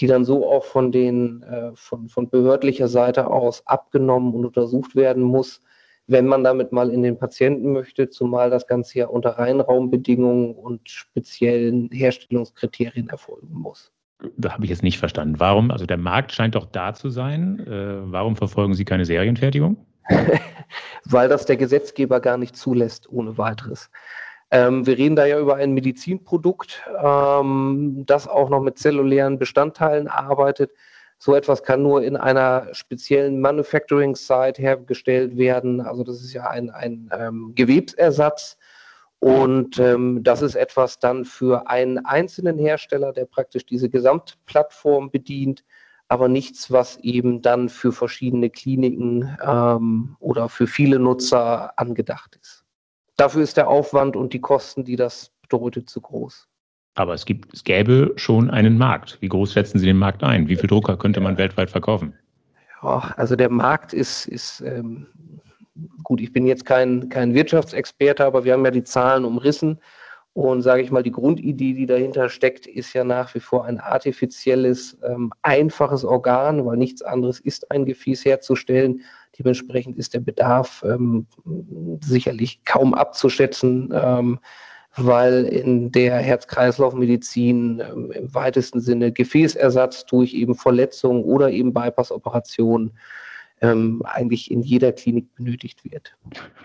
die 0.00 0.06
dann 0.06 0.24
so 0.24 0.50
auch 0.50 0.64
von, 0.64 0.92
den, 0.92 1.42
äh, 1.42 1.72
von, 1.74 2.08
von 2.08 2.30
behördlicher 2.30 2.88
Seite 2.88 3.28
aus 3.30 3.66
abgenommen 3.66 4.34
und 4.34 4.46
untersucht 4.46 4.96
werden 4.96 5.22
muss, 5.22 5.62
wenn 6.06 6.26
man 6.26 6.44
damit 6.44 6.72
mal 6.72 6.90
in 6.90 7.02
den 7.02 7.18
Patienten 7.18 7.72
möchte, 7.72 8.10
zumal 8.10 8.50
das 8.50 8.66
Ganze 8.66 9.00
ja 9.00 9.06
unter 9.08 9.30
Reinraumbedingungen 9.30 10.54
und 10.54 10.88
speziellen 10.88 11.90
Herstellungskriterien 11.92 13.08
erfolgen 13.08 13.54
muss. 13.54 13.92
Da 14.36 14.52
habe 14.52 14.64
ich 14.64 14.70
jetzt 14.70 14.82
nicht 14.82 14.98
verstanden. 14.98 15.38
Warum, 15.38 15.70
also 15.70 15.84
der 15.84 15.98
Markt 15.98 16.32
scheint 16.32 16.54
doch 16.54 16.66
da 16.66 16.94
zu 16.94 17.10
sein. 17.10 17.60
Äh, 17.66 18.12
warum 18.12 18.36
verfolgen 18.36 18.74
Sie 18.74 18.84
keine 18.84 19.04
Serienfertigung? 19.04 19.76
weil 21.04 21.28
das 21.28 21.46
der 21.46 21.56
Gesetzgeber 21.56 22.20
gar 22.20 22.38
nicht 22.38 22.56
zulässt 22.56 23.10
ohne 23.10 23.38
weiteres. 23.38 23.90
Ähm, 24.50 24.86
wir 24.86 24.96
reden 24.96 25.16
da 25.16 25.26
ja 25.26 25.40
über 25.40 25.56
ein 25.56 25.72
Medizinprodukt, 25.72 26.82
ähm, 27.02 28.04
das 28.06 28.28
auch 28.28 28.48
noch 28.48 28.60
mit 28.60 28.78
zellulären 28.78 29.38
Bestandteilen 29.38 30.06
arbeitet. 30.06 30.70
So 31.18 31.34
etwas 31.34 31.62
kann 31.62 31.82
nur 31.82 32.02
in 32.02 32.16
einer 32.16 32.68
speziellen 32.72 33.40
Manufacturing-Site 33.40 34.60
hergestellt 34.60 35.36
werden. 35.36 35.80
Also 35.80 36.04
das 36.04 36.20
ist 36.22 36.32
ja 36.32 36.48
ein, 36.48 36.70
ein 36.70 37.10
ähm, 37.12 37.52
Gewebsersatz. 37.54 38.58
Und 39.18 39.78
ähm, 39.78 40.22
das 40.22 40.42
ist 40.42 40.56
etwas 40.56 40.98
dann 40.98 41.24
für 41.24 41.68
einen 41.68 42.04
einzelnen 42.04 42.58
Hersteller, 42.58 43.12
der 43.12 43.24
praktisch 43.24 43.64
diese 43.64 43.88
Gesamtplattform 43.88 45.10
bedient, 45.10 45.64
aber 46.08 46.28
nichts, 46.28 46.70
was 46.70 46.98
eben 46.98 47.42
dann 47.42 47.68
für 47.68 47.92
verschiedene 47.92 48.50
Kliniken 48.50 49.36
ähm, 49.42 50.16
oder 50.20 50.48
für 50.48 50.66
viele 50.66 50.98
Nutzer 50.98 51.78
angedacht 51.78 52.38
ist. 52.40 52.64
Dafür 53.16 53.42
ist 53.42 53.56
der 53.56 53.68
Aufwand 53.68 54.14
und 54.16 54.34
die 54.34 54.40
Kosten, 54.40 54.84
die 54.84 54.96
das 54.96 55.32
bedeutet, 55.40 55.88
zu 55.88 56.02
groß. 56.02 56.46
Aber 56.96 57.14
es, 57.14 57.26
gibt, 57.26 57.52
es 57.54 57.62
gäbe 57.62 58.12
schon 58.16 58.50
einen 58.50 58.78
Markt. 58.78 59.18
Wie 59.20 59.28
groß 59.28 59.52
schätzen 59.52 59.78
Sie 59.78 59.86
den 59.86 59.98
Markt 59.98 60.24
ein? 60.24 60.48
Wie 60.48 60.56
viele 60.56 60.68
Drucker 60.68 60.96
könnte 60.96 61.20
man 61.20 61.38
weltweit 61.38 61.70
verkaufen? 61.70 62.14
Ja, 62.82 63.12
also 63.16 63.36
der 63.36 63.50
Markt 63.50 63.92
ist, 63.92 64.26
ist 64.26 64.62
ähm, 64.62 65.06
gut, 66.02 66.20
ich 66.20 66.32
bin 66.32 66.46
jetzt 66.46 66.64
kein, 66.64 67.08
kein 67.10 67.34
Wirtschaftsexperte, 67.34 68.24
aber 68.24 68.44
wir 68.44 68.54
haben 68.54 68.64
ja 68.64 68.70
die 68.70 68.84
Zahlen 68.84 69.24
umrissen. 69.24 69.78
Und 70.32 70.60
sage 70.60 70.82
ich 70.82 70.90
mal, 70.90 71.02
die 71.02 71.12
Grundidee, 71.12 71.72
die 71.72 71.86
dahinter 71.86 72.28
steckt, 72.28 72.66
ist 72.66 72.92
ja 72.92 73.04
nach 73.04 73.34
wie 73.34 73.40
vor 73.40 73.64
ein 73.64 73.80
artifizielles, 73.80 74.98
ähm, 75.02 75.32
einfaches 75.40 76.04
Organ, 76.04 76.66
weil 76.66 76.76
nichts 76.76 77.00
anderes 77.00 77.40
ist, 77.40 77.70
ein 77.70 77.86
Gefäß 77.86 78.24
herzustellen. 78.26 79.00
Dementsprechend 79.38 79.96
ist 79.96 80.12
der 80.12 80.20
Bedarf 80.20 80.84
ähm, 80.86 81.26
sicherlich 82.02 82.64
kaum 82.66 82.92
abzuschätzen, 82.92 83.90
ähm, 83.94 84.38
weil 84.96 85.44
in 85.44 85.92
der 85.92 86.16
Herz-Kreislauf-Medizin 86.16 87.80
ähm, 87.80 88.10
im 88.12 88.34
weitesten 88.34 88.80
Sinne 88.80 89.12
Gefäßersatz 89.12 90.06
durch 90.06 90.34
eben 90.34 90.54
Verletzungen 90.54 91.24
oder 91.24 91.50
eben 91.50 91.72
Bypass-Operationen 91.72 92.92
ähm, 93.62 94.02
eigentlich 94.04 94.50
in 94.50 94.62
jeder 94.62 94.92
Klinik 94.92 95.34
benötigt 95.34 95.84
wird. 95.84 96.14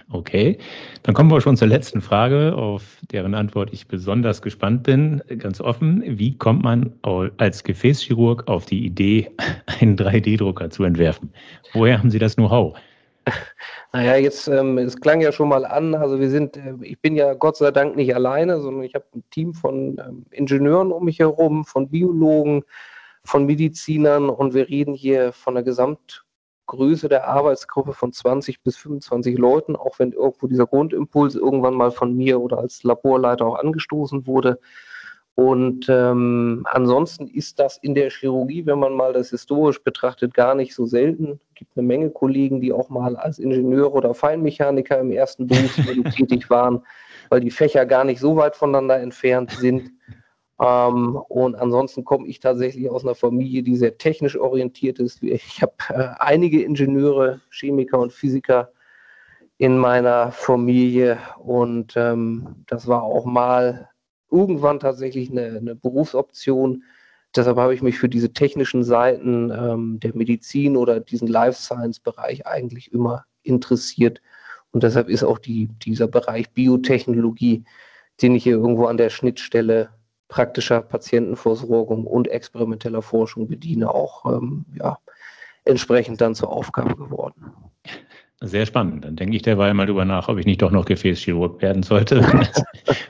Okay, 0.10 0.58
dann 1.04 1.16
kommen 1.16 1.32
wir 1.32 1.40
schon 1.40 1.56
zur 1.56 1.68
letzten 1.68 2.02
Frage, 2.02 2.56
auf 2.56 2.98
deren 3.12 3.34
Antwort 3.34 3.70
ich 3.72 3.88
besonders 3.88 4.42
gespannt 4.42 4.84
bin. 4.84 5.22
Ganz 5.38 5.62
offen, 5.62 6.04
wie 6.06 6.38
kommt 6.38 6.64
man 6.64 6.94
als 7.38 7.64
Gefäßchirurg 7.64 8.48
auf 8.48 8.66
die 8.66 8.86
Idee, 8.86 9.32
einen 9.80 9.96
3D-Drucker 9.96 10.70
zu 10.70 10.84
entwerfen? 10.84 11.32
Woher 11.74 11.98
haben 11.98 12.10
Sie 12.10 12.20
das 12.20 12.36
Know-how? 12.36 12.78
Naja, 13.94 14.16
jetzt, 14.16 14.48
ähm, 14.48 14.78
es 14.78 15.00
klang 15.00 15.22
ja 15.22 15.32
schon 15.32 15.50
mal 15.50 15.66
an, 15.66 15.96
also 15.96 16.20
wir 16.20 16.30
sind, 16.30 16.56
äh, 16.58 16.76
ich 16.82 17.00
bin 17.02 17.16
ja 17.16 17.34
Gott 17.34 17.58
sei 17.58 17.72
Dank 17.72 17.96
nicht 17.96 18.16
alleine, 18.16 18.62
sondern 18.62 18.84
ich 18.84 18.96
habe 18.96 19.06
ein 19.14 19.24
Team 19.32 19.54
von 19.54 19.98
ähm, 20.00 20.26
Ingenieuren 20.32 20.92
um 20.92 21.06
mich 21.06 21.20
herum, 21.20 21.66
von 21.66 21.90
Biologen, 21.90 22.64
von 23.24 23.46
Medizinern 23.46 24.30
und 24.30 24.54
wir 24.54 24.70
reden 24.70 24.94
hier 24.94 25.34
von 25.34 25.56
einer 25.56 25.64
Gesamt- 25.64 26.24
Größe 26.72 27.10
der 27.10 27.28
Arbeitsgruppe 27.28 27.92
von 27.92 28.14
20 28.14 28.64
bis 28.64 28.78
25 28.78 29.38
Leuten, 29.38 29.76
auch 29.76 30.00
wenn 30.00 30.14
irgendwo 30.14 30.48
dieser 30.48 30.68
Grundimpuls 30.68 31.36
irgendwann 31.36 31.74
mal 31.74 31.92
von 31.92 32.16
mir 32.16 32.40
oder 32.40 32.60
als 32.60 32.84
Laborleiter 32.84 33.46
auch 33.46 33.60
angestoßen 33.60 34.26
wurde. 34.26 34.58
Und 35.36 35.88
ähm, 35.90 36.66
ansonsten 36.72 37.28
ist 37.28 37.60
das 37.60 37.78
in 37.78 37.94
der 37.94 38.10
Chirurgie, 38.10 38.66
wenn 38.66 38.80
man 38.80 38.94
mal 38.94 39.12
das 39.12 39.32
historisch 39.32 39.84
betrachtet, 39.84 40.34
gar 40.34 40.56
nicht 40.56 40.74
so 40.74 40.86
selten. 40.86 41.42
Es 41.62 41.68
gibt 41.68 41.78
eine 41.78 41.86
Menge 41.86 42.10
Kollegen, 42.10 42.60
die 42.60 42.74
auch 42.74 42.90
mal 42.90 43.16
als 43.16 43.38
Ingenieure 43.38 43.92
oder 43.92 44.16
Feinmechaniker 44.16 45.00
im 45.00 45.12
ersten 45.12 45.46
Berufsleben 45.46 46.06
tätig 46.12 46.50
waren, 46.50 46.84
weil 47.30 47.40
die 47.40 47.52
Fächer 47.52 47.86
gar 47.86 48.04
nicht 48.04 48.20
so 48.20 48.36
weit 48.36 48.56
voneinander 48.56 49.00
entfernt 49.00 49.52
sind. 49.52 49.92
Ähm, 50.60 51.18
und 51.28 51.54
ansonsten 51.54 52.04
komme 52.04 52.26
ich 52.26 52.40
tatsächlich 52.40 52.90
aus 52.90 53.04
einer 53.04 53.14
Familie, 53.14 53.62
die 53.62 53.76
sehr 53.76 54.00
technisch 54.00 54.36
orientiert 54.36 54.98
ist. 54.98 55.22
Ich 55.22 55.62
habe 55.62 55.74
äh, 55.90 56.10
einige 56.18 56.64
Ingenieure, 56.64 57.42
Chemiker 57.52 58.00
und 58.00 58.12
Physiker 58.12 58.72
in 59.60 59.78
meiner 59.78 60.32
Familie 60.32 61.20
und 61.38 61.94
ähm, 61.96 62.64
das 62.66 62.88
war 62.88 63.04
auch 63.04 63.26
mal 63.26 63.88
irgendwann 64.32 64.80
tatsächlich 64.80 65.30
eine, 65.30 65.58
eine 65.58 65.76
Berufsoption. 65.76 66.84
Deshalb 67.36 67.58
habe 67.58 67.74
ich 67.74 67.82
mich 67.82 67.98
für 67.98 68.10
diese 68.10 68.34
technischen 68.34 68.84
Seiten 68.84 69.52
ähm, 69.52 70.00
der 70.02 70.16
Medizin 70.16 70.76
oder 70.76 71.00
diesen 71.00 71.28
Life 71.28 71.60
Science 71.60 72.00
Bereich 72.00 72.46
eigentlich 72.46 72.92
immer 72.92 73.26
interessiert. 73.44 74.22
Und 74.72 74.84
deshalb 74.84 75.10
ist 75.10 75.24
auch 75.24 75.40
die, 75.40 75.68
dieser 75.82 76.08
Bereich 76.08 76.50
Biotechnologie, 76.52 77.64
den 78.22 78.36
ich 78.36 78.44
hier 78.44 78.54
irgendwo 78.54 78.86
an 78.86 78.98
der 78.98 79.10
Schnittstelle 79.10 79.90
praktischer 80.28 80.82
Patientenversorgung 80.82 82.06
und 82.06 82.28
experimenteller 82.30 83.02
Forschung 83.02 83.48
bediene, 83.48 83.94
auch 83.94 84.26
ähm, 84.26 84.66
ja, 84.76 84.98
entsprechend 85.66 86.22
dann 86.22 86.36
zur 86.36 86.50
Aufgabe 86.50 86.96
geworden. 86.96 87.54
Sehr 88.40 88.66
spannend. 88.66 89.06
Dann 89.06 89.16
denke 89.16 89.36
ich 89.36 89.44
derweil 89.44 89.74
mal 89.74 89.86
drüber 89.86 90.06
nach, 90.06 90.28
ob 90.28 90.38
ich 90.38 90.46
nicht 90.46 90.62
doch 90.62 90.72
noch 90.72 90.86
Gefäßchirurg 90.86 91.62
werden 91.62 91.84
sollte, 91.84 92.22
wenn 92.24 92.48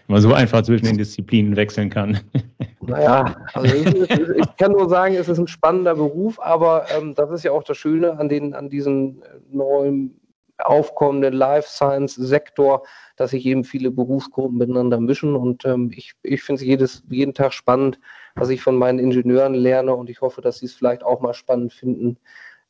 man 0.07 0.21
so 0.21 0.33
einfach 0.33 0.63
zwischen 0.63 0.85
den 0.85 0.97
Disziplinen 0.97 1.55
wechseln 1.55 1.89
kann. 1.89 2.19
Naja, 2.91 3.35
also 3.53 3.75
ist, 3.75 4.11
ich 4.11 4.57
kann 4.57 4.73
nur 4.73 4.89
sagen, 4.89 5.15
es 5.15 5.29
ist 5.29 5.37
ein 5.37 5.47
spannender 5.47 5.95
Beruf, 5.95 6.39
aber 6.39 6.85
ähm, 6.95 7.15
das 7.15 7.31
ist 7.31 7.43
ja 7.43 7.51
auch 7.51 7.63
das 7.63 7.77
Schöne 7.77 8.19
an, 8.19 8.29
den, 8.29 8.53
an 8.53 8.69
diesen 8.69 9.23
neuen 9.49 10.19
aufkommenden 10.57 11.33
Life 11.33 11.67
Science 11.67 12.15
Sektor, 12.15 12.83
dass 13.15 13.31
sich 13.31 13.45
eben 13.45 13.63
viele 13.63 13.91
Berufsgruppen 13.91 14.57
miteinander 14.57 14.99
mischen. 14.99 15.35
Und 15.35 15.65
ähm, 15.65 15.91
ich, 15.95 16.13
ich 16.23 16.43
finde 16.43 16.83
es 16.83 17.03
jeden 17.09 17.33
Tag 17.33 17.53
spannend, 17.53 17.99
was 18.35 18.49
ich 18.49 18.61
von 18.61 18.75
meinen 18.75 18.99
Ingenieuren 18.99 19.53
lerne. 19.53 19.95
Und 19.95 20.09
ich 20.09 20.21
hoffe, 20.21 20.41
dass 20.41 20.59
sie 20.59 20.65
es 20.65 20.73
vielleicht 20.73 21.03
auch 21.03 21.21
mal 21.21 21.33
spannend 21.33 21.73
finden, 21.73 22.17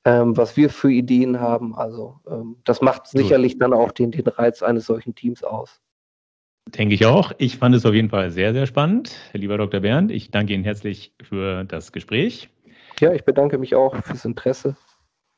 ähm, 0.05 0.35
was 0.37 0.57
wir 0.57 0.69
für 0.69 0.91
Ideen 0.91 1.39
haben. 1.39 1.75
Also 1.75 2.19
ähm, 2.29 2.57
das 2.63 2.81
macht 2.81 3.07
sicherlich 3.07 3.57
dann 3.57 3.73
auch 3.73 3.91
den, 3.91 4.11
den 4.11 4.27
Reiz 4.27 4.63
eines 4.63 4.85
solchen 4.85 5.15
Teams 5.15 5.43
aus. 5.43 5.81
Denke 6.67 6.95
ich 6.95 7.05
auch. 7.05 7.31
Ich 7.37 7.57
fand 7.57 7.75
es 7.75 7.85
auf 7.85 7.93
jeden 7.93 8.09
Fall 8.09 8.31
sehr, 8.31 8.53
sehr 8.53 8.65
spannend. 8.65 9.15
Lieber 9.33 9.57
Dr. 9.57 9.81
Bernd, 9.81 10.11
ich 10.11 10.31
danke 10.31 10.53
Ihnen 10.53 10.63
herzlich 10.63 11.13
für 11.21 11.63
das 11.65 11.91
Gespräch. 11.91 12.49
Ja, 12.99 13.13
ich 13.13 13.25
bedanke 13.25 13.57
mich 13.57 13.75
auch 13.75 13.95
fürs 14.03 14.25
Interesse. 14.25 14.75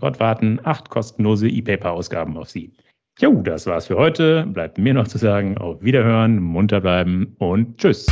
Dort 0.00 0.20
warten 0.20 0.60
acht 0.64 0.90
kostenlose 0.90 1.48
E-Paper-Ausgaben 1.48 2.36
auf 2.36 2.50
Sie. 2.50 2.70
Jo, 3.18 3.40
das 3.40 3.66
war's 3.66 3.86
für 3.86 3.96
heute. 3.96 4.44
Bleibt 4.46 4.76
mir 4.76 4.92
noch 4.92 5.08
zu 5.08 5.16
sagen, 5.16 5.56
auf 5.56 5.82
Wiederhören, 5.82 6.38
munter 6.38 6.82
bleiben 6.82 7.34
und 7.38 7.78
tschüss. 7.78 8.06